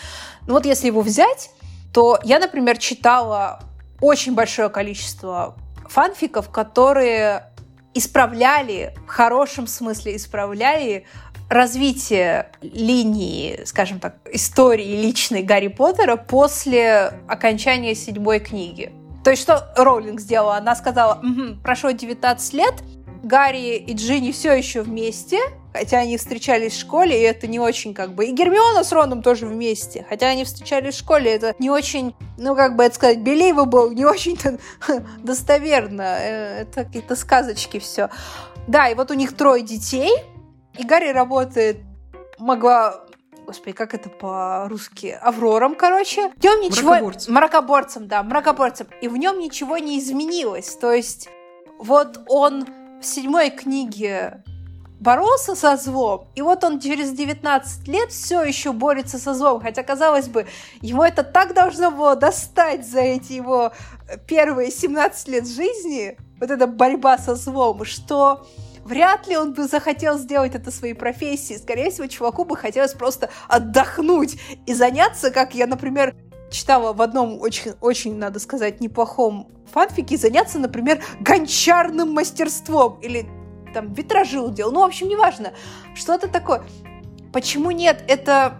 [0.46, 1.50] Ну, вот если его взять,
[1.92, 3.62] то я, например, читала
[4.02, 5.56] очень большое количество
[5.88, 7.52] фанфиков, которые
[7.94, 11.06] исправляли, в хорошем смысле исправляли
[11.50, 18.92] развитие линии, скажем так, истории личной Гарри Поттера после окончания седьмой книги.
[19.24, 20.58] То есть что Роулинг сделала?
[20.58, 22.74] Она сказала, угу, прошло 19 лет,
[23.24, 25.40] Гарри и Джинни все еще вместе,
[25.78, 28.26] хотя они встречались в школе, и это не очень как бы...
[28.26, 32.56] И Гермиона с Роном тоже вместе, хотя они встречались в школе, это не очень, ну
[32.56, 34.58] как бы это сказать, был, не очень-то
[35.20, 38.10] достоверно, э, это какие-то сказочки все.
[38.68, 40.12] Да, и вот у них трое детей,
[40.78, 41.78] и Гарри работает,
[42.40, 43.04] могла
[43.46, 45.18] господи, как это по-русски?
[45.22, 46.32] Аврором, короче.
[46.36, 46.90] В нем ничего...
[46.90, 47.34] Мракоборцем.
[47.34, 48.88] Мракоборцем, да, мракоборцем.
[49.02, 50.76] И в нем ничего не изменилось.
[50.76, 51.30] То есть
[51.80, 52.66] вот он
[53.00, 54.44] в седьмой книге
[55.00, 59.84] боролся со злом, и вот он через 19 лет все еще борется со злом, хотя,
[59.84, 60.48] казалось бы,
[60.82, 63.74] ему это так должно было достать за эти его
[64.28, 68.48] первые 17 лет жизни, вот эта борьба со злом, что
[68.86, 71.60] вряд ли он бы захотел сделать это своей профессией.
[71.60, 76.16] Скорее всего, чуваку бы хотелось просто отдохнуть и заняться, как я, например,
[76.50, 83.28] читала в одном очень, очень, надо сказать, неплохом фанфике, заняться, например, гончарным мастерством или
[83.78, 85.54] там витражил делал, ну, в общем, неважно,
[85.94, 86.63] что-то такое.
[87.32, 88.04] Почему нет?
[88.08, 88.56] Это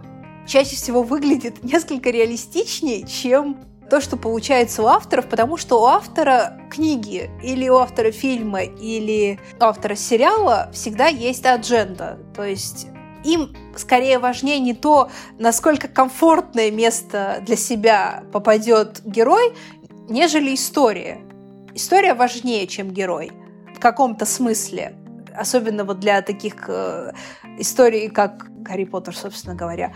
[0.46, 3.58] чаще всего выглядит несколько реалистичнее, чем
[3.90, 9.40] то, что получается у авторов, потому что у автора книги или у автора фильма или
[9.60, 12.20] у автора сериала всегда есть адженда.
[12.36, 12.86] То есть
[13.24, 19.52] им скорее важнее не то, насколько комфортное место для себя попадет герой,
[20.08, 21.22] нежели история.
[21.74, 23.32] История важнее, чем герой
[23.78, 24.96] в каком-то смысле.
[25.38, 27.12] Особенно вот для таких э,
[27.58, 29.94] историй, как Гарри Поттер, собственно говоря.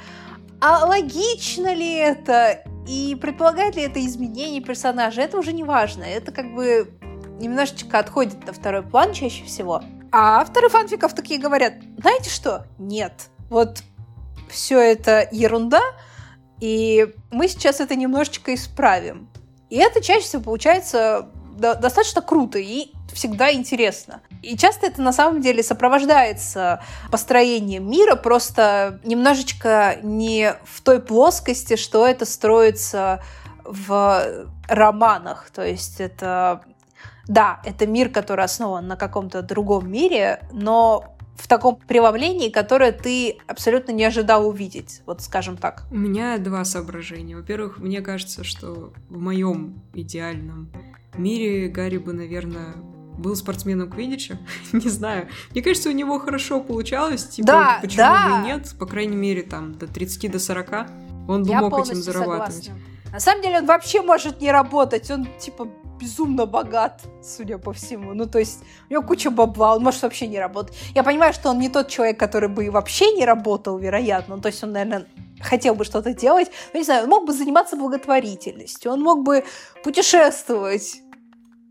[0.61, 2.63] А логично ли это?
[2.87, 5.23] И предполагает ли это изменение персонажа?
[5.23, 6.05] Это уже не важно.
[6.05, 6.89] Это как бы
[7.41, 9.83] немножечко отходит на второй план чаще всего.
[10.13, 12.67] А авторы фанфиков такие говорят, знаете что?
[12.79, 13.29] Нет.
[13.51, 13.83] Вот
[14.49, 15.81] все это ерунда,
[16.61, 19.29] и мы сейчас это немножечко исправим.
[19.71, 24.21] И это чаще всего получается достаточно круто и всегда интересно.
[24.43, 31.77] И часто это на самом деле сопровождается построением мира, просто немножечко не в той плоскости,
[31.77, 33.23] что это строится
[33.65, 35.51] в романах.
[35.51, 36.63] То есть это
[37.29, 43.39] да, это мир, который основан на каком-то другом мире, но в таком преломлении, которое ты
[43.47, 45.85] абсолютно не ожидал увидеть, вот скажем так.
[45.91, 47.37] У меня два соображения.
[47.37, 50.71] Во-первых, мне кажется, что в моем идеальном
[51.19, 52.75] мире Гарри бы, наверное,
[53.19, 54.39] был спортсменом Квидича.
[54.73, 55.29] не знаю.
[55.51, 57.25] Мне кажется, у него хорошо получалось.
[57.27, 58.29] Типа, да, почему да.
[58.29, 58.75] бы и нет?
[58.79, 60.69] По крайней мере, там, до 30 до 40
[61.29, 62.65] он бы Я мог этим зарабатывать.
[62.65, 62.93] Согласна.
[63.13, 65.11] На самом деле он вообще может не работать.
[65.11, 65.69] Он, типа,
[66.03, 68.15] безумно богат, судя по всему.
[68.15, 68.61] Ну, то есть,
[68.91, 70.75] у него куча бабла, он может вообще не работать.
[70.95, 74.41] Я понимаю, что он не тот человек, который бы вообще не работал, вероятно.
[74.41, 75.07] То есть, он, наверное,
[75.41, 76.51] хотел бы что-то делать.
[76.73, 79.45] Ну, не знаю, он мог бы заниматься благотворительностью, он мог бы
[79.85, 81.03] путешествовать,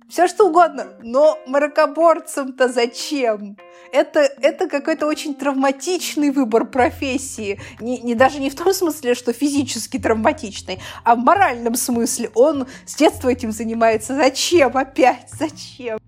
[0.09, 0.87] все что угодно.
[1.01, 3.57] Но мракоборцам-то зачем?
[3.91, 7.59] Это, это какой-то очень травматичный выбор профессии.
[7.79, 12.31] Не, не даже не в том смысле, что физически травматичный, а в моральном смысле.
[12.33, 14.15] Он с детства этим занимается.
[14.15, 15.29] Зачем опять?
[15.37, 15.99] Зачем?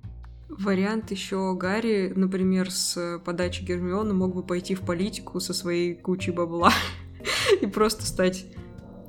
[0.49, 6.31] Вариант еще Гарри, например, с подачи Гермиона мог бы пойти в политику со своей кучей
[6.31, 6.71] бабла
[7.61, 8.45] и просто стать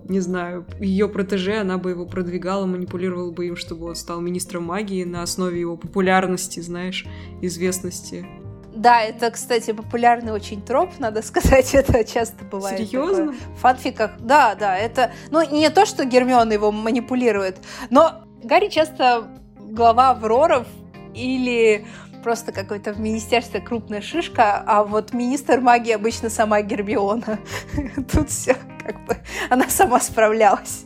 [0.06, 4.64] не знаю, ее протеже, она бы его продвигала, манипулировала бы им, чтобы он стал министром
[4.64, 7.06] магии на основе его популярности, знаешь,
[7.40, 8.26] известности.
[8.74, 12.78] Да, это, кстати, популярный очень троп, надо сказать, это часто бывает.
[12.78, 13.32] Серьезно?
[13.32, 14.12] В фанфиках.
[14.18, 15.12] Да, да, это...
[15.30, 17.58] Ну, не то, что Гермиона его манипулирует,
[17.90, 20.66] но Гарри часто глава Авроров
[21.14, 21.86] или
[22.22, 27.38] просто какой-то в министерстве крупная шишка, а вот министр магии обычно сама Гермиона.
[28.12, 29.16] Тут все как бы
[29.50, 30.84] она сама справлялась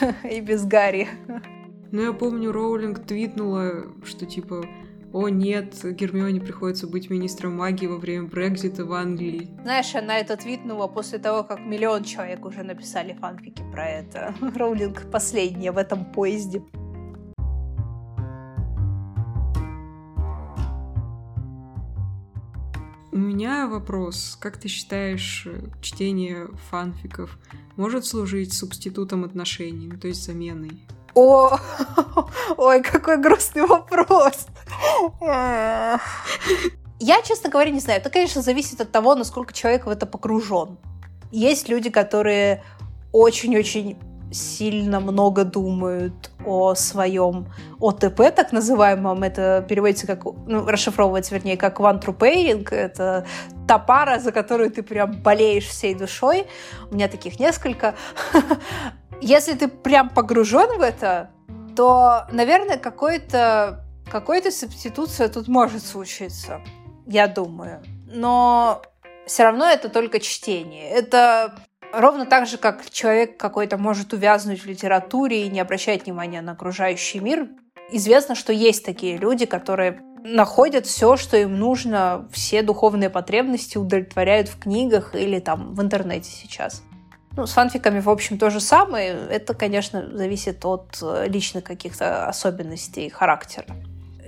[0.30, 1.08] и без Гарри.
[1.90, 4.64] Ну, я помню, Роулинг твитнула, что типа
[5.12, 9.50] о нет, Гермионе приходится быть министром магии во время Брекзита в Англии.
[9.62, 14.34] Знаешь, она это твитнула после того, как миллион человек уже написали фанфики про это.
[14.56, 16.62] Роулинг последняя в этом поезде.
[23.12, 24.38] У меня вопрос.
[24.40, 25.46] Как ты считаешь,
[25.82, 27.38] чтение фанфиков
[27.76, 30.86] может служить субститутом отношений, ну, то есть заменой?
[31.14, 31.58] О,
[32.56, 34.46] ой, какой грустный вопрос.
[35.20, 36.00] Я,
[37.22, 38.00] честно говоря, не знаю.
[38.00, 40.78] Это, конечно, зависит от того, насколько человек в это погружен.
[41.30, 42.62] Есть люди, которые
[43.12, 43.98] очень-очень
[44.32, 49.22] сильно много думают о своем ОТП, так называемом.
[49.22, 52.68] Это переводится как, ну, расшифровывается, вернее, как one true pairing.
[52.70, 53.26] Это
[53.68, 56.46] та пара, за которую ты прям болеешь всей душой.
[56.90, 57.94] У меня таких несколько.
[59.22, 61.30] Если ты прям погружен в это,
[61.76, 66.60] то, наверное, какой-то какой-то субституция тут может случиться,
[67.06, 67.82] я думаю.
[68.06, 68.82] Но
[69.26, 70.90] все равно это только чтение.
[70.90, 71.54] Это
[71.92, 76.52] Ровно так же, как человек какой-то может увязнуть в литературе и не обращать внимания на
[76.52, 77.50] окружающий мир,
[77.90, 84.48] известно, что есть такие люди, которые находят все, что им нужно, все духовные потребности удовлетворяют
[84.48, 86.82] в книгах или там в интернете сейчас.
[87.36, 89.16] Ну, с фанфиками, в общем, то же самое.
[89.30, 93.66] Это, конечно, зависит от э, личных каких-то особенностей характера.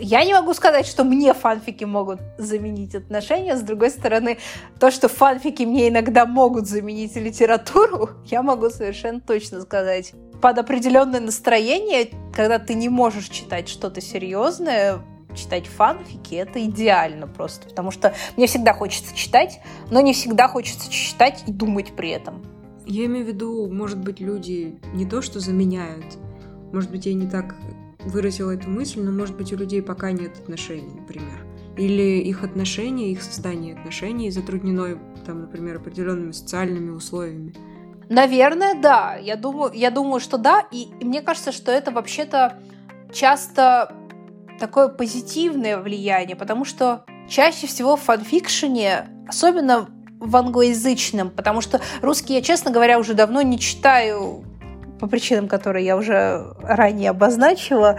[0.00, 3.56] Я не могу сказать, что мне фанфики могут заменить отношения.
[3.56, 4.38] С другой стороны,
[4.80, 10.12] то, что фанфики мне иногда могут заменить литературу, я могу совершенно точно сказать.
[10.40, 15.00] Под определенное настроение, когда ты не можешь читать что-то серьезное,
[15.36, 17.68] читать фанфики, это идеально просто.
[17.68, 22.42] Потому что мне всегда хочется читать, но не всегда хочется читать и думать при этом.
[22.86, 26.18] Я имею в виду, может быть, люди не то, что заменяют,
[26.72, 27.54] может быть, я не так
[28.00, 31.46] выразила эту мысль, но, может быть, у людей пока нет отношений, например.
[31.76, 37.54] Или их отношения, их создание отношений затруднено, там, например, определенными социальными условиями.
[38.08, 39.16] Наверное, да.
[39.16, 40.66] Я думаю, я думаю, что да.
[40.70, 42.60] И, мне кажется, что это вообще-то
[43.12, 43.94] часто
[44.60, 49.88] такое позитивное влияние, потому что чаще всего в фанфикшене, особенно
[50.20, 54.44] в англоязычном, потому что русский я, честно говоря, уже давно не читаю
[55.00, 57.98] по причинам, которые я уже ранее обозначила.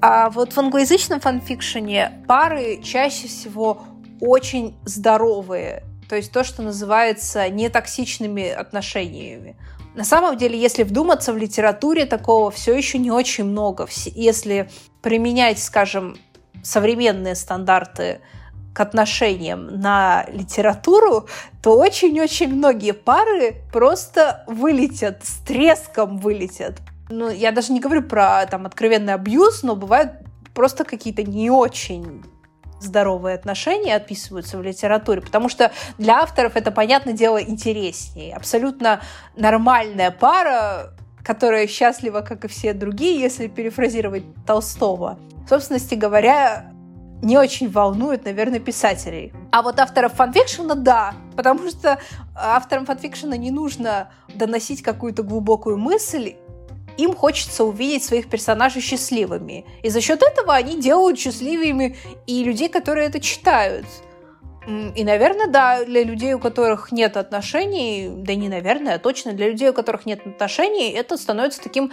[0.00, 3.82] А вот в англоязычном фанфикшене пары чаще всего
[4.20, 9.56] очень здоровые, то есть то, что называется нетоксичными отношениями.
[9.94, 13.88] На самом деле, если вдуматься в литературе, такого все еще не очень много.
[14.06, 14.70] Если
[15.02, 16.16] применять, скажем,
[16.62, 18.20] современные стандарты
[18.72, 21.28] к отношениям на литературу,
[21.62, 26.78] то очень-очень многие пары просто вылетят, с треском вылетят.
[27.08, 30.12] Ну, я даже не говорю про там откровенный абьюз, но бывают
[30.54, 32.22] просто какие-то не очень
[32.80, 38.34] здоровые отношения описываются в литературе, потому что для авторов это, понятное дело, интереснее.
[38.34, 39.02] Абсолютно
[39.36, 45.18] нормальная пара, которая счастлива, как и все другие, если перефразировать Толстого.
[45.44, 46.69] В собственности говоря,
[47.22, 49.32] не очень волнует, наверное, писателей.
[49.52, 51.98] А вот авторов фанфикшена, да, потому что
[52.34, 56.36] авторам фанфикшена не нужно доносить какую-то глубокую мысль,
[56.96, 59.64] им хочется увидеть своих персонажей счастливыми.
[59.82, 61.96] И за счет этого они делают счастливыми
[62.26, 63.86] и людей, которые это читают.
[64.94, 69.48] И, наверное, да, для людей, у которых нет отношений, да не наверное, а точно для
[69.48, 71.90] людей, у которых нет отношений, это становится таким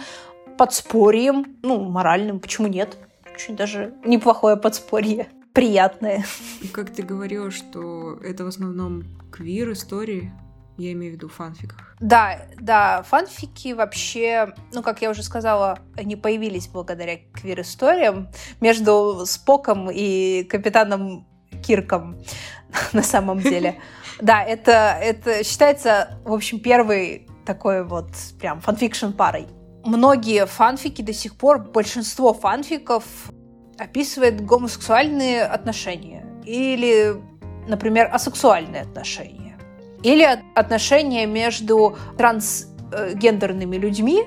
[0.58, 2.98] подспорьем, ну, моральным, почему нет?
[3.38, 5.28] Очень даже неплохое подспорье.
[5.52, 6.24] Приятное.
[6.72, 10.32] Как ты говорила, что это в основном квир-истории,
[10.76, 11.94] я имею в виду фанфиках.
[12.00, 18.28] Да, да, фанфики вообще, ну, как я уже сказала, они появились благодаря квир-историям
[18.60, 21.24] между Споком и капитаном
[21.64, 22.16] Кирком
[22.92, 23.78] на самом деле.
[24.20, 28.10] Да, это, это считается, в общем, первый такой вот
[28.40, 29.46] прям фанфикшн порой
[29.88, 33.04] многие фанфики до сих пор, большинство фанфиков
[33.78, 37.16] описывает гомосексуальные отношения или,
[37.66, 39.56] например, асексуальные отношения.
[40.02, 40.24] Или
[40.54, 44.24] отношения между трансгендерными людьми,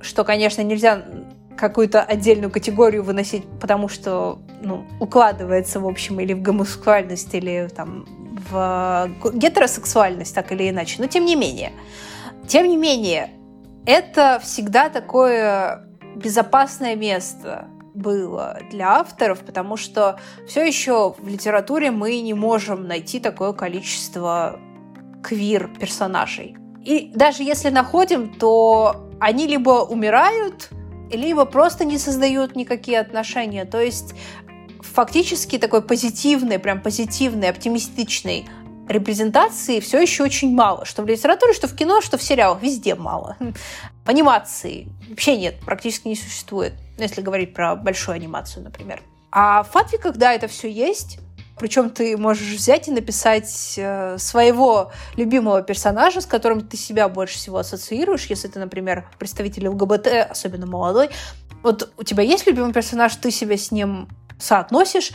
[0.00, 1.04] что, конечно, нельзя
[1.56, 8.06] какую-то отдельную категорию выносить, потому что ну, укладывается, в общем, или в гомосексуальность, или там
[8.50, 10.96] в гетеросексуальность, так или иначе.
[10.98, 11.72] Но тем не менее.
[12.48, 13.30] Тем не менее,
[13.86, 20.18] это всегда такое безопасное место было для авторов, потому что
[20.48, 24.58] все еще в литературе мы не можем найти такое количество
[25.22, 26.56] квир-персонажей.
[26.84, 30.70] И даже если находим, то они либо умирают,
[31.10, 33.64] либо просто не создают никакие отношения.
[33.64, 34.14] То есть
[34.80, 38.46] фактически такой позитивный, прям позитивный, оптимистичный
[38.88, 40.84] репрезентации все еще очень мало.
[40.84, 42.62] Что в литературе, что в кино, что в сериалах.
[42.62, 43.36] Везде мало.
[44.04, 46.74] Анимации вообще нет, практически не существует.
[46.98, 49.02] Если говорить про большую анимацию, например.
[49.30, 51.18] А в фанфиках, да, это все есть.
[51.58, 57.36] Причем ты можешь взять и написать э, своего любимого персонажа, с которым ты себя больше
[57.36, 61.10] всего ассоциируешь, если ты, например, представитель ЛГБТ, особенно молодой.
[61.62, 64.08] Вот у тебя есть любимый персонаж, ты себя с ним
[64.38, 65.12] соотносишь,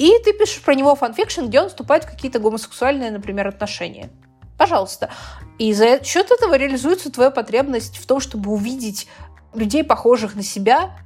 [0.00, 4.08] и ты пишешь про него фанфикшн, где он вступает в какие-то гомосексуальные, например, отношения.
[4.56, 5.10] Пожалуйста.
[5.58, 9.08] И за счет этого реализуется твоя потребность в том, чтобы увидеть
[9.52, 10.96] людей, похожих на себя,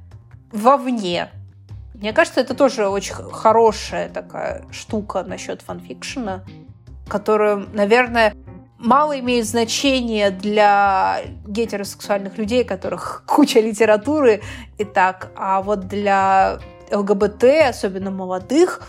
[0.53, 1.29] вовне.
[1.93, 6.45] Мне кажется, это тоже очень хорошая такая штука насчет фанфикшена,
[7.09, 8.33] которая, наверное,
[8.77, 14.41] мало имеет значения для гетеросексуальных людей, которых куча литературы
[14.77, 16.59] и так, а вот для
[16.91, 18.81] ЛГБТ, особенно молодых,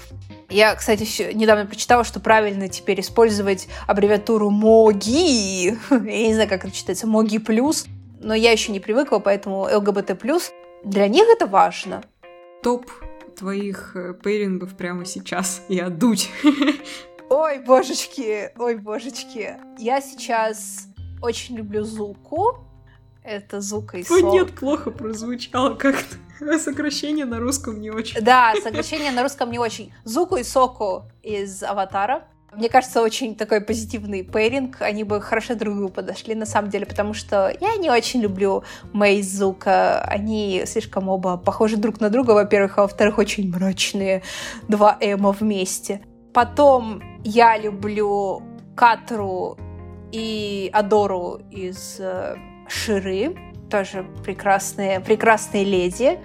[0.48, 5.76] я, кстати, недавно прочитала, что правильно теперь использовать аббревиатуру МОГИ.
[5.90, 7.86] Я не знаю, как это читается, МОГИ плюс,
[8.20, 10.52] но я еще не привыкла, поэтому ЛГБТ плюс.
[10.84, 12.02] Для них это важно
[12.62, 12.90] топ
[13.36, 16.30] твоих э, пейрингов прямо сейчас и отдуть.
[17.28, 19.56] Ой, божечки, ой, божечки.
[19.78, 20.86] Я сейчас
[21.20, 22.58] очень люблю Зуку.
[23.26, 24.20] Это Зука и Со.
[24.20, 26.16] нет, плохо прозвучало как-то.
[26.60, 28.20] Сокращение на русском не очень.
[28.20, 29.92] Да, сокращение на русском не очень.
[30.04, 32.28] Зуку и Соку из Аватара.
[32.54, 34.80] Мне кажется, очень такой позитивный пейринг.
[34.80, 38.62] Они бы хорошо друг другу подошли, на самом деле, потому что я не очень люблю
[38.92, 40.02] Мэй Зука.
[40.02, 44.22] Они слишком оба похожи друг на друга, во-первых, а во-вторых, очень мрачные
[44.68, 46.00] два Эма вместе.
[46.32, 48.40] Потом я люблю
[48.76, 49.58] Катру
[50.12, 52.36] и Адору из э,
[52.68, 53.36] Ширы.
[53.70, 56.18] Тоже прекрасные, прекрасные леди.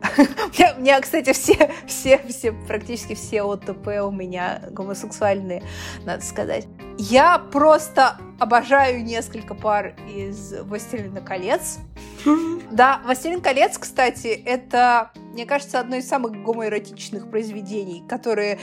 [0.76, 5.62] У меня, кстати, все, все, все, практически все ОТП у меня гомосексуальные,
[6.04, 6.66] надо сказать.
[6.98, 11.78] Я просто обожаю несколько пар из «Властелина колец».
[12.70, 18.58] Да, «Властелин колец», кстати, это, мне кажется, одно из самых гомоэротичных произведений, которые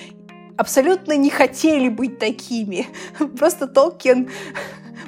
[0.57, 2.87] абсолютно не хотели быть такими.
[3.37, 4.29] Просто Толкин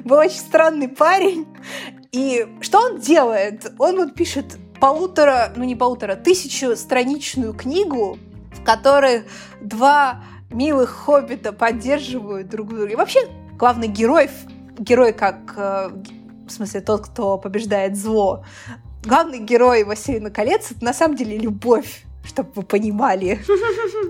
[0.04, 1.46] был очень странный парень.
[2.12, 3.72] И что он делает?
[3.78, 8.18] Он вот пишет полутора, ну не полутора, тысячу страничную книгу,
[8.52, 9.24] в которой
[9.60, 12.86] два милых хоббита поддерживают друг друга.
[12.86, 13.28] И вообще,
[13.58, 14.30] главный герой,
[14.78, 15.90] герой как, э,
[16.46, 18.44] в смысле, тот, кто побеждает зло,
[19.04, 23.40] главный герой «Василина колец»— это на самом деле любовь чтобы вы понимали.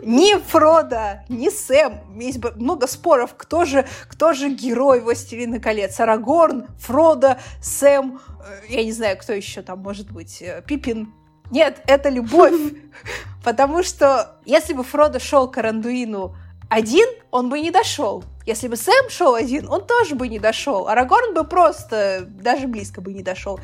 [0.02, 2.20] Ни Фрода, ни Сэм.
[2.20, 5.98] Есть много споров, кто же, кто же герой «Властелина колец».
[6.00, 11.14] Арагорн, Фрода, Сэм, э, я не знаю, кто еще там может быть, э, Пипин.
[11.50, 12.54] Нет, это любовь.
[13.44, 16.34] Потому что если бы Фродо шел к Арандуину
[16.68, 18.24] один, он бы не дошел.
[18.44, 20.88] Если бы Сэм шел один, он тоже бы не дошел.
[20.88, 23.58] Арагорн бы просто даже близко бы не дошел.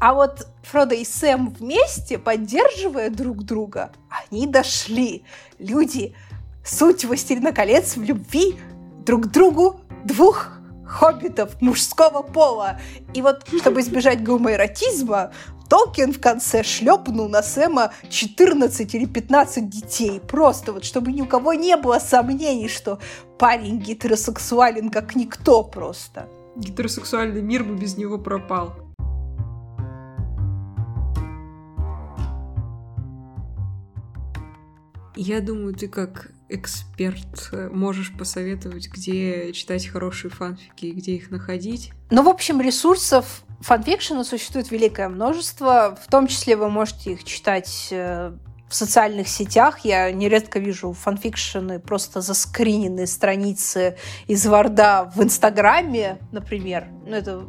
[0.00, 5.24] А вот Фродо и Сэм вместе, поддерживая друг друга, они дошли.
[5.58, 6.14] Люди,
[6.64, 8.56] суть «Властелина колец» в любви
[9.04, 10.52] друг к другу двух
[10.86, 12.80] хоббитов мужского пола.
[13.14, 15.32] И вот, чтобы избежать гомоэротизма,
[15.68, 20.18] Толкин в конце шлепнул на Сэма 14 или 15 детей.
[20.20, 22.98] Просто вот, чтобы ни у кого не было сомнений, что
[23.38, 26.28] парень гетеросексуален как никто просто.
[26.56, 28.87] Гетеросексуальный мир бы без него пропал.
[35.20, 41.32] Я думаю, ты как эксперт э, можешь посоветовать, где читать хорошие фанфики и где их
[41.32, 41.90] находить?
[42.10, 45.98] Ну, в общем, ресурсов фанфикшена существует великое множество.
[46.00, 48.32] В том числе вы можете их читать э,
[48.68, 49.80] в социальных сетях.
[49.80, 53.96] Я нередко вижу фанфикшены, просто заскриненные страницы
[54.28, 56.86] из Варда в Инстаграме, например.
[57.04, 57.48] Ну, это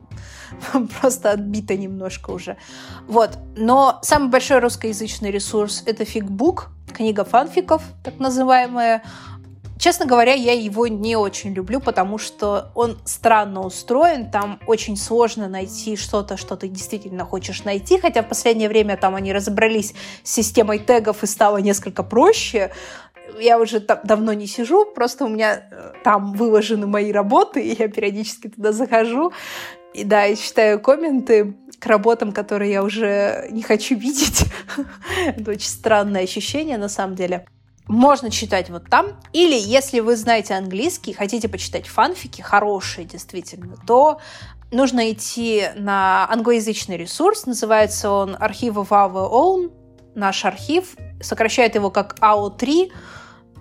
[1.01, 2.57] просто отбита немножко уже.
[3.07, 3.37] Вот.
[3.55, 9.03] Но самый большой русскоязычный ресурс— это фигбук, книга фанфиков, так называемая.
[9.77, 15.47] Честно говоря, я его не очень люблю, потому что он странно устроен, там очень сложно
[15.47, 19.93] найти что-то, что ты действительно хочешь найти, хотя в последнее время там они разобрались
[20.23, 22.71] с системой тегов и стало несколько проще,
[23.39, 27.77] я уже там давно не сижу, просто у меня э, там выложены мои работы, и
[27.79, 29.31] я периодически туда захожу.
[29.93, 34.45] И да, и читаю комменты к работам, которые я уже не хочу видеть.
[35.25, 37.45] Это очень странное ощущение на самом деле
[37.89, 39.19] можно читать вот там.
[39.33, 44.21] Или если вы знаете английский, хотите почитать фанфики, хорошие действительно, то
[44.71, 47.47] нужно идти на англоязычный ресурс.
[47.47, 49.71] Называется он архив of our own,
[50.13, 50.95] наш архив.
[51.19, 52.91] Сокращает его как AO3.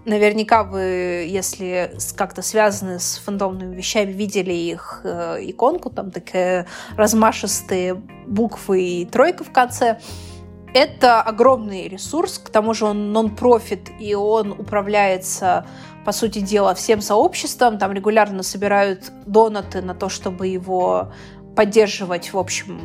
[0.09, 7.93] Наверняка вы, если как-то связаны с фандомными вещами, видели их э, иконку, там такие размашистые
[8.27, 10.01] буквы и тройка в конце.
[10.73, 15.67] Это огромный ресурс, к тому же он нон-профит, и он управляется,
[16.07, 17.77] по сути дела, всем сообществом.
[17.77, 21.13] Там регулярно собирают донаты на то, чтобы его
[21.55, 22.81] поддерживать, в общем,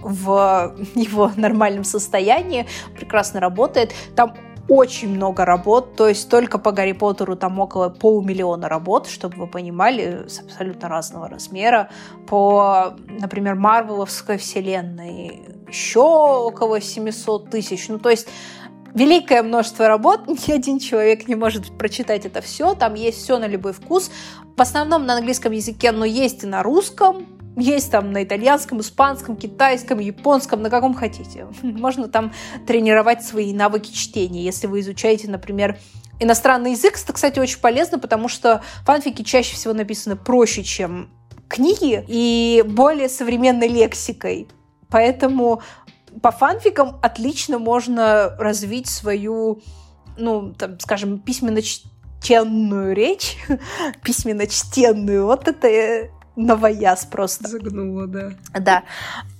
[0.00, 2.66] в его нормальном состоянии.
[2.96, 3.92] Прекрасно работает.
[4.16, 4.34] Там
[4.68, 9.46] очень много работ, то есть только по Гарри Поттеру там около полумиллиона работ, чтобы вы
[9.46, 11.88] понимали, с абсолютно разного размера.
[12.26, 17.88] По, например, Марвеловской вселенной еще около 700 тысяч.
[17.88, 18.28] Ну, то есть
[18.94, 23.46] великое множество работ, ни один человек не может прочитать это все, там есть все на
[23.46, 24.10] любой вкус.
[24.56, 29.36] В основном на английском языке, но есть и на русском, есть там на итальянском, испанском,
[29.36, 31.46] китайском, японском, на каком хотите.
[31.62, 32.32] Можно там
[32.66, 34.42] тренировать свои навыки чтения.
[34.42, 35.78] Если вы изучаете, например,
[36.20, 41.10] иностранный язык, это, кстати, очень полезно, потому что фанфики чаще всего написаны проще, чем
[41.48, 44.48] книги, и более современной лексикой.
[44.90, 45.62] Поэтому
[46.22, 49.62] по фанфикам отлично можно развить свою,
[50.16, 53.36] ну, там, скажем, письменно-чтенную речь,
[54.04, 55.24] письменно-чтенную.
[55.24, 57.48] Вот это новояз просто.
[57.48, 58.30] Загнула, да.
[58.58, 58.82] Да.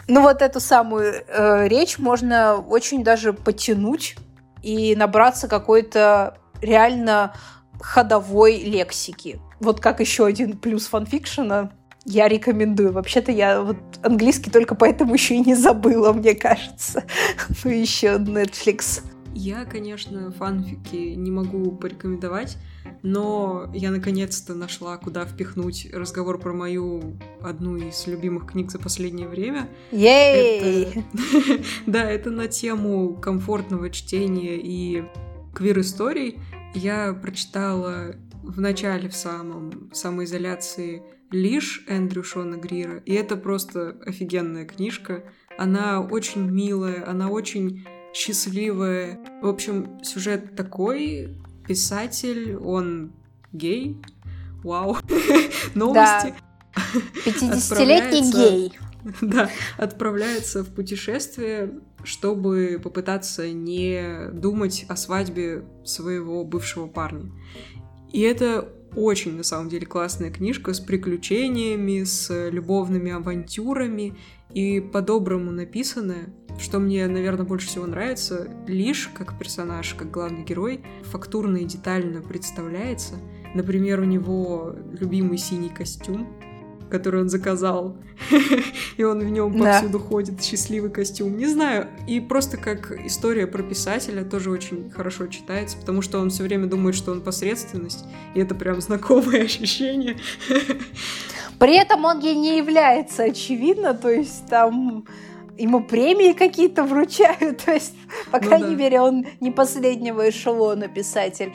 [0.06, 4.16] Ну вот эту самую э, речь можно очень даже потянуть
[4.62, 7.34] и набраться какой-то реально
[7.80, 9.40] ходовой лексики.
[9.60, 11.70] Вот как еще один плюс фанфикшена
[12.04, 12.92] я рекомендую.
[12.92, 17.04] Вообще-то я вот английский только поэтому еще и не забыла, мне кажется.
[17.64, 19.02] Ну еще Netflix.
[19.34, 22.58] Я, конечно, фанфики не могу порекомендовать,
[23.02, 29.28] но я наконец-то нашла, куда впихнуть разговор про мою одну из любимых книг за последнее
[29.28, 29.68] время.
[29.92, 31.04] Ей!
[31.86, 35.04] Да, это на тему комфортного чтения и
[35.54, 36.38] квир-историй.
[36.74, 44.64] Я прочитала в начале, в самом самоизоляции, лишь Эндрю Шона Грира, и это просто офигенная
[44.64, 45.24] книжка.
[45.58, 49.18] Она очень милая, она очень счастливая.
[49.42, 51.36] В общем, сюжет такой,
[51.66, 53.12] писатель, он
[53.52, 53.96] гей.
[54.62, 54.96] Вау.
[55.74, 56.34] Новости.
[57.26, 58.72] 50-летний гей.
[59.22, 59.48] Да,
[59.78, 67.30] отправляется в путешествие, чтобы попытаться не думать о свадьбе своего бывшего парня.
[68.12, 74.16] И это очень, на самом деле, классная книжка с приключениями, с любовными авантюрами
[74.52, 76.30] и по-доброму написанная.
[76.58, 82.20] Что мне, наверное, больше всего нравится, лишь как персонаж, как главный герой, фактурно и детально
[82.20, 83.14] представляется.
[83.54, 86.26] Например, у него любимый синий костюм,
[86.90, 87.96] который он заказал,
[88.96, 91.36] и он в нем повсюду ходит, счастливый костюм.
[91.36, 96.30] Не знаю, и просто как история про писателя тоже очень хорошо читается, потому что он
[96.30, 100.16] все время думает, что он посредственность, и это прям знакомое ощущение.
[101.58, 105.04] При этом он ей не является, очевидно, то есть там
[105.58, 107.94] ему премии какие-то вручают, то есть,
[108.30, 108.82] по ну, крайней да.
[108.82, 111.52] мере, он не последнего эшелона писатель.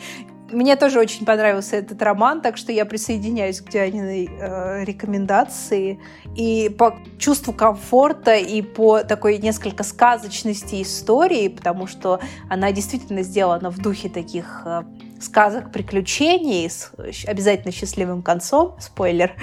[0.52, 6.00] Мне тоже очень понравился этот роман, так что я присоединяюсь к Дианиной э, рекомендации.
[6.36, 13.72] И по чувству комфорта, и по такой несколько сказочности истории, потому что она действительно сделана
[13.72, 14.84] в духе таких э,
[15.24, 16.92] сказок приключений с
[17.26, 19.34] обязательно счастливым концом, спойлер,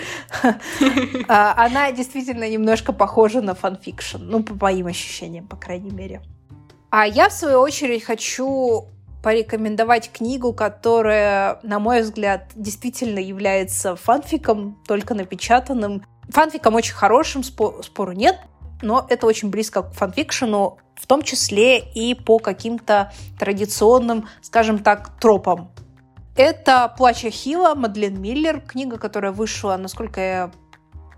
[1.29, 6.23] а, она действительно немножко похожа на фанфикшн, ну, по моим ощущениям, по крайней мере.
[6.91, 8.87] А я, в свою очередь, хочу
[9.23, 16.05] порекомендовать книгу, которая, на мой взгляд, действительно является фанфиком, только напечатанным.
[16.31, 18.39] Фанфиком очень хорошим, спору нет,
[18.83, 25.19] но это очень близко к фанфикшену, в том числе и по каким-то традиционным, скажем так,
[25.21, 25.71] тропам.
[26.37, 30.51] Это «Плач Ахилла» Мадлен Миллер, книга, которая вышла, насколько я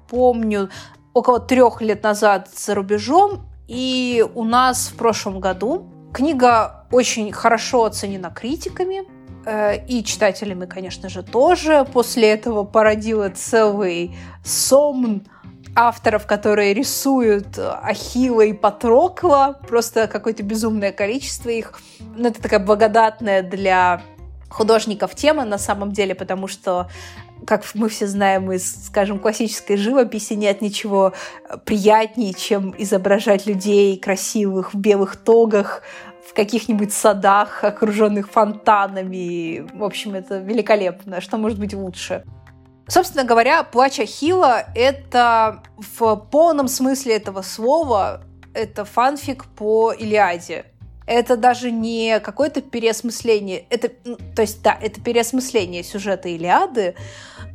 [0.09, 0.71] помню,
[1.15, 7.85] около трех лет назад за рубежом, и у нас в прошлом году книга очень хорошо
[7.85, 9.03] оценена критиками,
[9.47, 11.87] э, и читателями, конечно же, тоже.
[11.93, 15.27] После этого породила целый сомн
[15.75, 21.81] авторов, которые рисуют Ахилла и Патрокла, просто какое-то безумное количество их.
[22.01, 24.03] Ну, это такая благодатная для
[24.49, 26.89] художников тема на самом деле, потому что
[27.47, 31.12] как мы все знаем из, скажем, классической живописи, нет ничего
[31.64, 35.83] приятнее, чем изображать людей красивых в белых тогах,
[36.29, 39.66] в каких-нибудь садах, окруженных фонтанами.
[39.75, 41.20] В общем, это великолепно.
[41.20, 42.25] Что может быть лучше?
[42.89, 48.24] Собственно говоря, «Плач Ахилла»— это в полном смысле этого слова
[48.55, 50.66] это фанфик по Илиаде.
[51.07, 56.95] Это даже не какое-то переосмысление, это, ну, то есть, да, это переосмысление сюжета Илиады,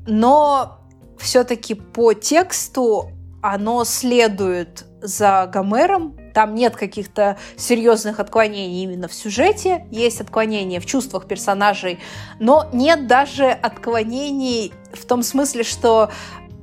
[0.05, 0.79] но
[1.17, 3.11] все-таки по тексту
[3.41, 10.85] оно следует за Гомером, там нет каких-то серьезных отклонений именно в сюжете, есть отклонения в
[10.85, 11.97] чувствах персонажей,
[12.39, 16.11] но нет даже отклонений в том смысле, что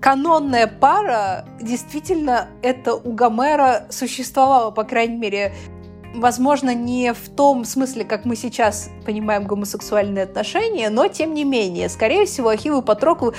[0.00, 5.52] канонная пара действительно это у Гомера существовала, по крайней мере,
[6.14, 11.88] возможно, не в том смысле, как мы сейчас понимаем гомосексуальные отношения, но тем не менее,
[11.88, 13.30] скорее всего, Ахилл и Патрокл,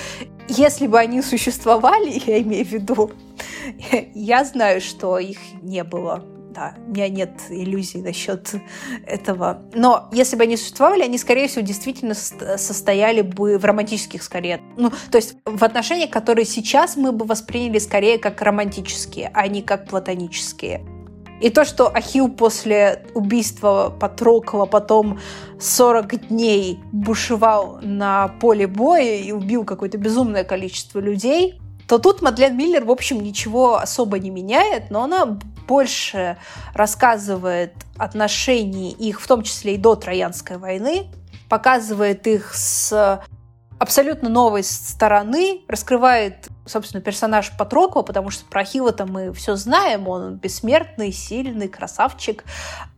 [0.48, 3.10] если бы они существовали, я имею в виду,
[4.14, 6.24] я знаю, что их не было.
[6.56, 8.54] Да, у меня нет иллюзий насчет
[9.06, 9.60] этого.
[9.74, 14.62] Но если бы они существовали, они, скорее всего, действительно состояли бы в романтических, скорее.
[14.78, 19.60] Ну, то есть в отношениях, которые сейчас мы бы восприняли скорее как романтические, а не
[19.60, 20.80] как платонические.
[21.40, 25.20] И то, что Ахилл после убийства Патрокла потом
[25.60, 32.56] 40 дней бушевал на поле боя и убил какое-то безумное количество людей, то тут Мадлен
[32.56, 36.36] Миллер, в общем, ничего особо не меняет, но она больше
[36.74, 41.06] рассказывает отношения их, в том числе и до Троянской войны,
[41.48, 43.22] показывает их с
[43.78, 50.36] абсолютно новой стороны, раскрывает, собственно, персонаж Патрокла, потому что про Ахилла-то мы все знаем, он
[50.36, 52.44] бессмертный, сильный, красавчик,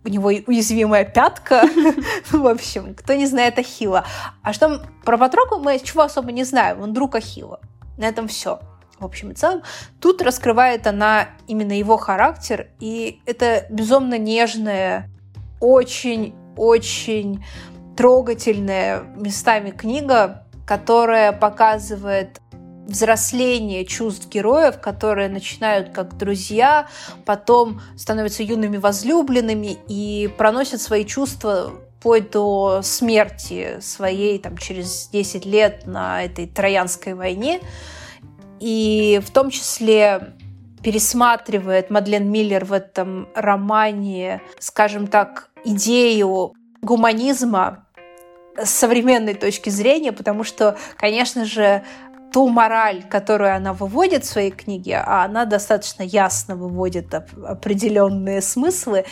[0.04, 1.64] у него уязвимая пятка,
[2.30, 4.04] в общем, кто не знает Ахилла.
[4.42, 7.60] А что про Патрокла мы чего особо не знаем, он друг Ахилла.
[7.96, 8.60] На этом все.
[8.98, 9.62] В общем и целом,
[10.00, 15.08] тут раскрывает она именно его характер, и это безумно нежная,
[15.60, 17.44] очень-очень
[17.96, 22.40] трогательная местами книга, которая показывает
[22.88, 26.88] взросление чувств героев, которые начинают как друзья,
[27.24, 35.44] потом становятся юными возлюбленными и проносят свои чувства вплоть до смерти своей там, через 10
[35.44, 37.60] лет на этой Троянской войне.
[38.60, 40.34] И в том числе
[40.82, 47.84] пересматривает Мадлен Миллер в этом романе, скажем так, идею гуманизма
[48.56, 51.84] с современной точки зрения, потому что, конечно же,
[52.32, 59.04] ту мораль, которую она выводит в своей книге, а она достаточно ясно выводит определенные смыслы,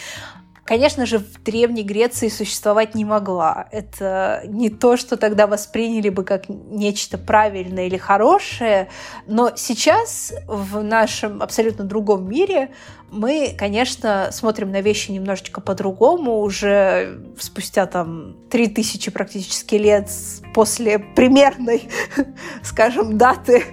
[0.67, 3.69] конечно же, в Древней Греции существовать не могла.
[3.71, 8.89] Это не то, что тогда восприняли бы как нечто правильное или хорошее,
[9.27, 12.71] но сейчас в нашем абсолютно другом мире
[13.11, 20.11] мы, конечно, смотрим на вещи немножечко по-другому, уже спустя там три тысячи практически лет
[20.53, 21.89] после примерной,
[22.63, 23.65] скажем, даты,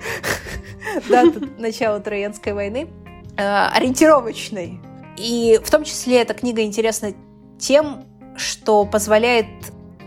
[1.09, 2.87] даты начала Троянской войны,
[3.35, 4.79] э, ориентировочной
[5.17, 7.13] и в том числе эта книга интересна
[7.59, 8.05] тем,
[8.35, 9.47] что позволяет,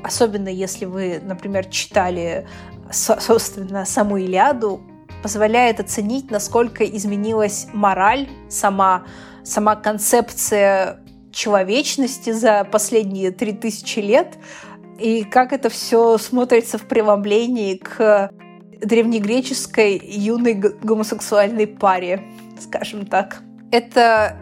[0.03, 2.47] особенно если вы, например, читали,
[2.91, 4.81] собственно, саму Илиаду,
[5.23, 9.05] позволяет оценить, насколько изменилась мораль, сама,
[9.45, 11.01] сама концепция
[11.33, 14.39] человечности за последние три тысячи лет,
[14.99, 18.31] и как это все смотрится в преломлении к
[18.81, 22.23] древнегреческой юной гомосексуальной паре,
[22.61, 23.43] скажем так.
[23.71, 24.37] Это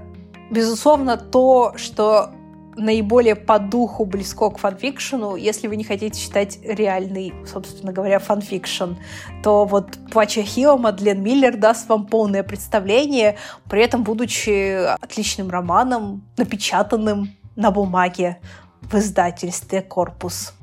[0.55, 2.31] безусловно, то, что
[2.77, 5.37] наиболее по духу близко к фанфикшену.
[5.37, 8.95] Если вы не хотите читать реальный, собственно говоря, фанфикшн,
[9.43, 13.37] то вот «Плач Ахилла» Мадлен Миллер даст вам полное представление,
[13.69, 18.39] при этом будучи отличным романом, напечатанным на бумаге
[18.83, 20.55] в издательстве «Корпус».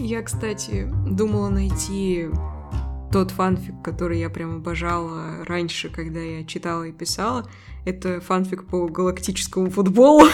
[0.00, 2.28] Я, кстати, думала найти
[3.14, 7.48] тот фанфик, который я прям обожала раньше, когда я читала и писала.
[7.84, 10.26] Это фанфик по галактическому футболу.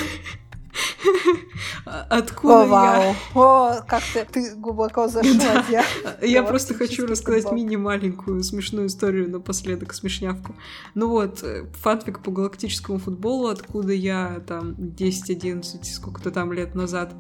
[1.85, 3.15] Откуда О, вау.
[3.35, 5.63] О, как ты, ты глубоко зашла.
[5.69, 5.85] Я,
[6.23, 10.57] я просто хочу рассказать мини-маленькую смешную историю напоследок, смешнявку.
[10.95, 17.13] Ну вот, э, фанфик по галактическому футболу, откуда я там 10-11, сколько-то там лет назад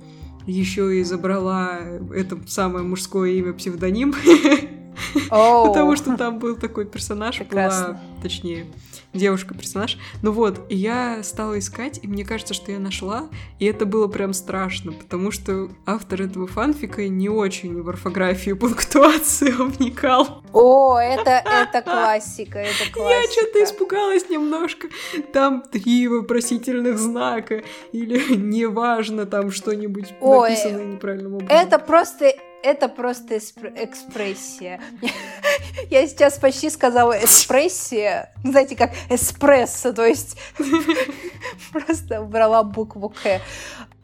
[0.46, 1.80] еще и забрала
[2.14, 4.14] это самое мужское имя псевдоним.
[5.30, 8.66] Потому что там был такой персонаж, была, точнее,
[9.12, 9.99] девушка-персонаж.
[10.22, 13.28] Ну вот, и я стала искать, и мне кажется, что я нашла,
[13.59, 19.66] и это было прям страшно, потому что автор этого фанфика не очень в орфографию пунктуацию
[19.70, 20.43] вникал.
[20.53, 23.20] О, это, это классика, это классика.
[23.20, 24.88] Я что-то испугалась немножко.
[25.32, 27.62] Там три вопросительных знака,
[27.93, 31.57] или неважно, там что-нибудь написано неправильным образом.
[31.57, 32.32] Это просто
[32.62, 34.80] это просто экспрессия.
[35.90, 38.32] Я сейчас почти сказала экспрессия.
[38.44, 40.36] Знаете, как эспрессо, то есть
[41.72, 43.40] просто убрала букву К.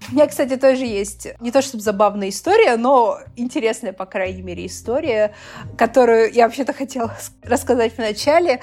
[0.08, 4.66] У меня, кстати, тоже есть не то чтобы забавная история, но интересная, по крайней мере,
[4.66, 5.34] история,
[5.76, 8.60] которую я вообще-то хотела рассказать в начале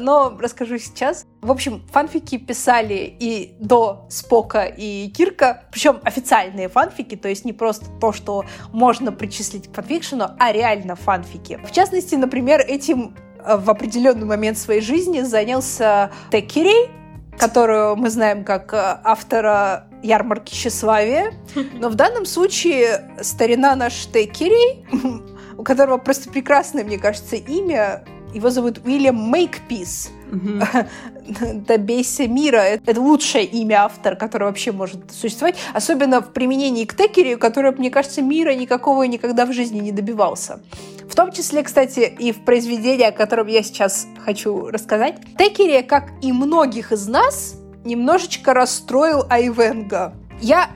[0.00, 1.26] но расскажу сейчас.
[1.40, 7.52] В общем, фанфики писали и до Спока и Кирка, причем официальные фанфики, то есть не
[7.52, 11.60] просто то, что можно причислить к фанфикшену, а реально фанфики.
[11.64, 16.90] В частности, например, этим э, в определенный момент своей жизни занялся Теккерей,
[17.38, 21.32] которую мы знаем как э, автора ярмарки тщеславия.
[21.74, 24.86] Но в данном случае старина наш Теккерей,
[25.56, 28.04] у которого просто прекрасное, мне кажется, имя,
[28.34, 30.10] его зовут Уильям Мейкпис.
[31.66, 32.58] Добейся мира.
[32.58, 35.56] Это лучшее имя автора, которое вообще может существовать.
[35.74, 40.60] Особенно в применении к Текере, который, мне кажется, мира никакого никогда в жизни не добивался.
[41.08, 45.16] В том числе, кстати, и в произведении, о котором я сейчас хочу рассказать.
[45.38, 50.14] Текери, как и многих из нас, немножечко расстроил Айвенга.
[50.40, 50.70] Я...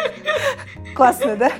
[0.94, 1.50] Классно, да?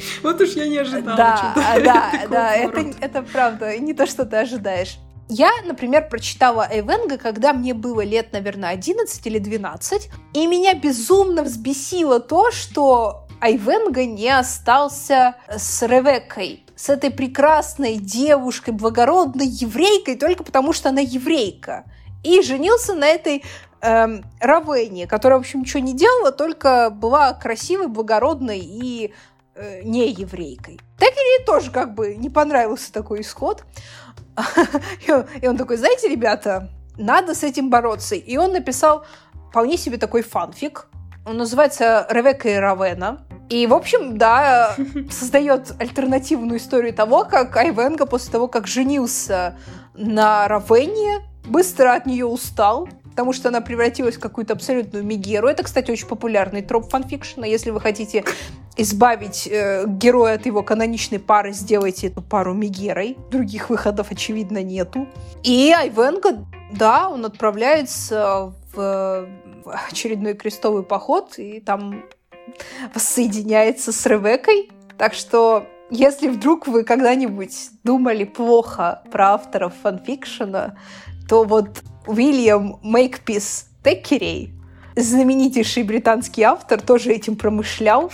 [0.22, 1.16] Вот уж я не ожидала.
[1.16, 4.98] Да, да, да, это, это правда, не то, что ты ожидаешь.
[5.28, 11.44] Я, например, прочитала Эйвенга, когда мне было лет, наверное, 11 или 12, и меня безумно
[11.44, 20.42] взбесило то, что Айвенга не остался с Ревеккой, с этой прекрасной девушкой, благородной еврейкой, только
[20.42, 21.84] потому что она еврейка.
[22.24, 23.44] И женился на этой
[23.82, 29.14] эм, Равене, которая, в общем, ничего не делала, только была красивой, благородной и
[29.60, 30.80] э, не еврейкой.
[30.98, 33.64] Текери тоже как бы не понравился такой исход.
[35.42, 38.14] И он такой, знаете, ребята, надо с этим бороться.
[38.14, 39.04] И он написал
[39.50, 40.86] вполне себе такой фанфик.
[41.26, 43.26] Он называется «Ревека и Равена».
[43.50, 44.76] И, в общем, да,
[45.10, 49.58] создает альтернативную историю того, как Айвенга после того, как женился
[49.94, 55.48] на Равене, быстро от нее устал, потому что она превратилась в какую-то абсолютную мигеру.
[55.48, 57.46] Это, кстати, очень популярный троп фанфикшена.
[57.46, 58.24] Если вы хотите
[58.76, 63.18] избавить э, героя от его каноничной пары, сделайте эту пару мигерой.
[63.30, 65.06] Других выходов, очевидно, нету.
[65.42, 69.28] И Айвенга, да, он отправляется в,
[69.64, 72.04] в очередной крестовый поход, и там
[72.94, 74.70] воссоединяется с Ревекой.
[74.96, 80.76] Так что если вдруг вы когда-нибудь думали плохо про авторов фанфикшена,
[81.30, 84.52] то вот Уильям Мейкпис Теккерей,
[84.96, 88.10] знаменитейший британский автор, тоже этим промышлял.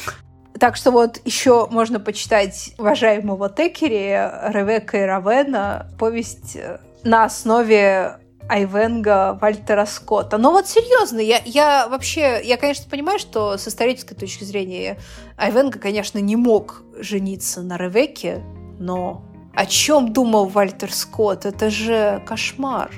[0.60, 8.18] Так что вот еще можно почитать уважаемого Теккери, Ревека и Равена, повесть э, на основе
[8.50, 10.36] Айвенга Вальтера Скотта.
[10.36, 14.98] Но вот серьезно, я, я вообще, я, конечно, понимаю, что с исторической точки зрения
[15.38, 18.42] Айвенга, конечно, не мог жениться на Ревеке,
[18.78, 19.22] но
[19.54, 21.46] о чем думал Вальтер Скотт?
[21.46, 22.90] Это же кошмар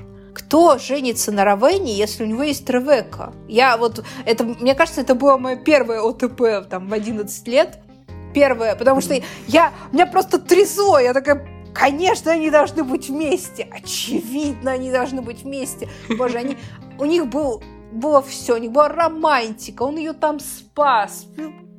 [0.49, 3.35] кто женится на Равене, если у него есть Ревека?
[3.49, 7.81] Я вот, это, мне кажется, это было мое первое ОТП там в 11 лет.
[8.33, 9.15] Первое, потому что
[9.47, 15.43] я, меня просто трясло, я такая, конечно, они должны быть вместе, очевидно, они должны быть
[15.43, 15.89] вместе.
[16.17, 16.57] Боже, они,
[16.99, 21.27] у них был, было все, у них была романтика, он ее там спас,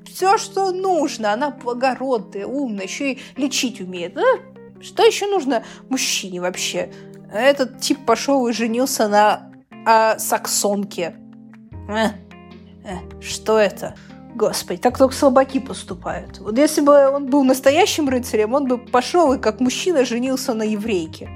[0.06, 1.34] все, что нужно.
[1.34, 4.18] Она благородная, умная, еще и лечить умеет.
[4.82, 6.92] Что еще нужно мужчине вообще?
[7.32, 9.52] Этот тип пошел и женился на
[9.86, 11.16] а, саксонке.
[11.88, 12.10] Э,
[12.84, 13.96] э, что это?
[14.36, 16.40] Господи, так только слабаки поступают.
[16.40, 20.64] Вот если бы он был настоящим рыцарем, он бы пошел и как мужчина женился на
[20.64, 21.30] еврейке.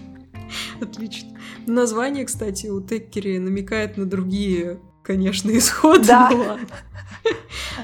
[0.80, 1.38] Отлично.
[1.66, 6.06] Название, кстати, у Теккерея намекает на другие, конечно, исходы.
[6.06, 6.58] Да.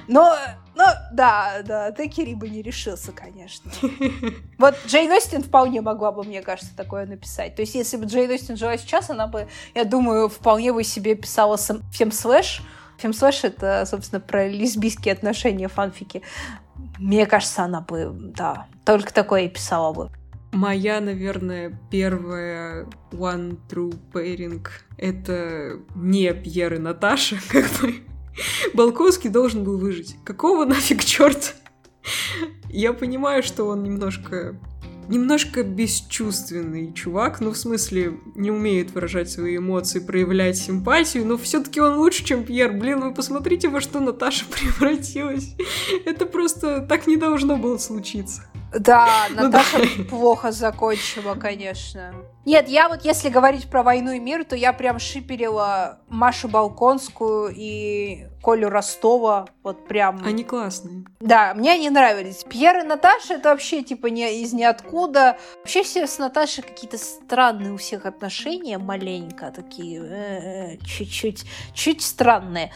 [0.08, 0.36] Но
[0.76, 3.70] ну, да, да, Теккерей бы не решился, конечно.
[4.58, 7.56] Вот Джейн Остин вполне могла бы, мне кажется, такое написать.
[7.56, 11.14] То есть, если бы Джейн Остин жила сейчас, она бы, я думаю, вполне бы себе
[11.14, 12.62] писала всем слэш,
[12.98, 16.22] Фемслэш— это, собственно, про лесбийские отношения, фанфики.
[16.98, 20.10] Мне кажется, она бы, да, только такое и писала бы.
[20.52, 24.66] Моя, наверное, первая One True Pairing—
[24.96, 27.94] это не Пьер и Наташа, как бы.
[28.74, 30.16] Балковский должен был выжить.
[30.24, 31.52] Какого нафиг черта?
[32.70, 34.58] Я понимаю, что он немножко
[35.08, 41.80] немножко бесчувственный чувак, ну, в смысле, не умеет выражать свои эмоции, проявлять симпатию, но все-таки
[41.80, 42.72] он лучше, чем Пьер.
[42.72, 45.54] Блин, вы посмотрите, во что Наташа превратилась.
[46.04, 48.42] Это просто так не должно было случиться.
[48.72, 50.04] Да, Наташа ну, да.
[50.10, 52.14] плохо закончила, конечно.
[52.44, 57.52] Нет, я вот если говорить про «Войну и мир», то я прям шиперила Машу Балконскую
[57.54, 59.46] и Колю Ростова.
[59.64, 60.24] Вот прям...
[60.24, 61.04] Они классные.
[61.18, 62.44] Да, мне они нравились.
[62.48, 65.38] Пьер и Наташа это вообще типа не из ниоткуда.
[65.58, 71.44] Вообще все с Наташей какие-то странные у всех отношения, маленько такие, э, чуть-чуть,
[71.74, 72.72] чуть странные.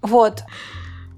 [0.00, 0.44] Вот.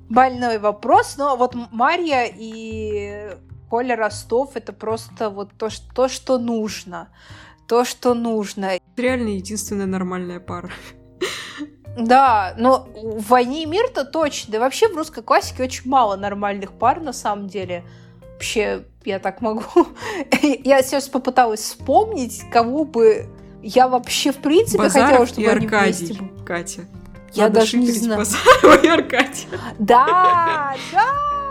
[0.09, 3.31] Больной вопрос, но вот Марья и
[3.73, 7.09] Коля Ростов это просто вот то, что, то, что нужно.
[7.67, 8.73] То, что нужно.
[8.99, 10.71] Реально единственная нормальная пара.
[11.97, 14.53] Да, но в «Войне и мир»-то точно.
[14.53, 17.83] Да вообще в русской классике очень мало нормальных пар, на самом деле.
[18.35, 19.63] Вообще, я так могу...
[20.43, 23.27] я сейчас попыталась вспомнить, кого бы
[23.63, 26.45] я вообще в принципе Базаров хотела, чтобы и они Аркадий, вместе...
[26.45, 26.81] Катя.
[27.33, 28.19] Я Надо даже не знаю.
[28.19, 29.49] Базарова и Аркадия.
[29.79, 31.42] Да, да!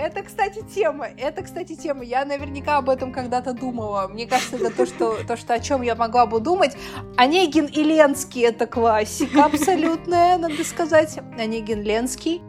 [0.00, 1.08] Это, кстати, тема.
[1.18, 2.02] Это, кстати, тема.
[2.04, 4.08] Я наверняка об этом когда-то думала.
[4.08, 6.74] Мне кажется, это то, что, то, что о чем я могла бы думать.
[7.18, 11.18] Онегин и Ленский— это классика абсолютная, надо сказать.
[11.38, 12.40] Онегин Ленский.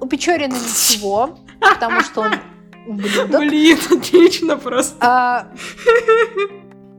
[0.00, 2.32] У Печорина ничего, потому что он
[2.86, 3.38] ублюдок.
[3.38, 4.96] Блин, отлично просто.
[5.00, 5.48] А,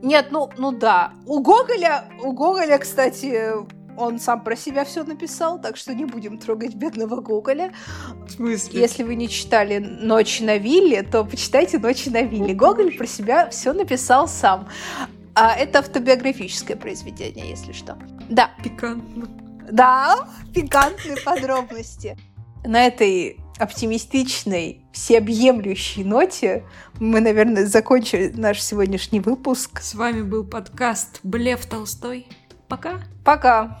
[0.02, 1.14] нет, ну, ну да.
[1.26, 3.54] У Гоголя, у Гоголя, кстати,
[3.96, 7.72] он сам про себя все написал, так что не будем трогать бедного Гоголя.
[8.26, 8.80] В смысле?
[8.80, 12.54] Если вы не читали «Ночи на вилле», то почитайте «Ночи на вилле».
[12.54, 14.68] Гоголь про себя все написал сам.
[15.34, 17.98] А это автобиографическое произведение, если что.
[18.28, 18.50] Да.
[18.62, 19.26] Пикантно.
[19.70, 22.16] Да, пикантные подробности.
[22.64, 26.64] На этой оптимистичной, всеобъемлющей ноте
[26.98, 29.80] мы, наверное, закончили наш сегодняшний выпуск.
[29.80, 32.26] С вами был подкаст «Блев Толстой».
[32.68, 33.02] Пока.
[33.24, 33.80] Пока.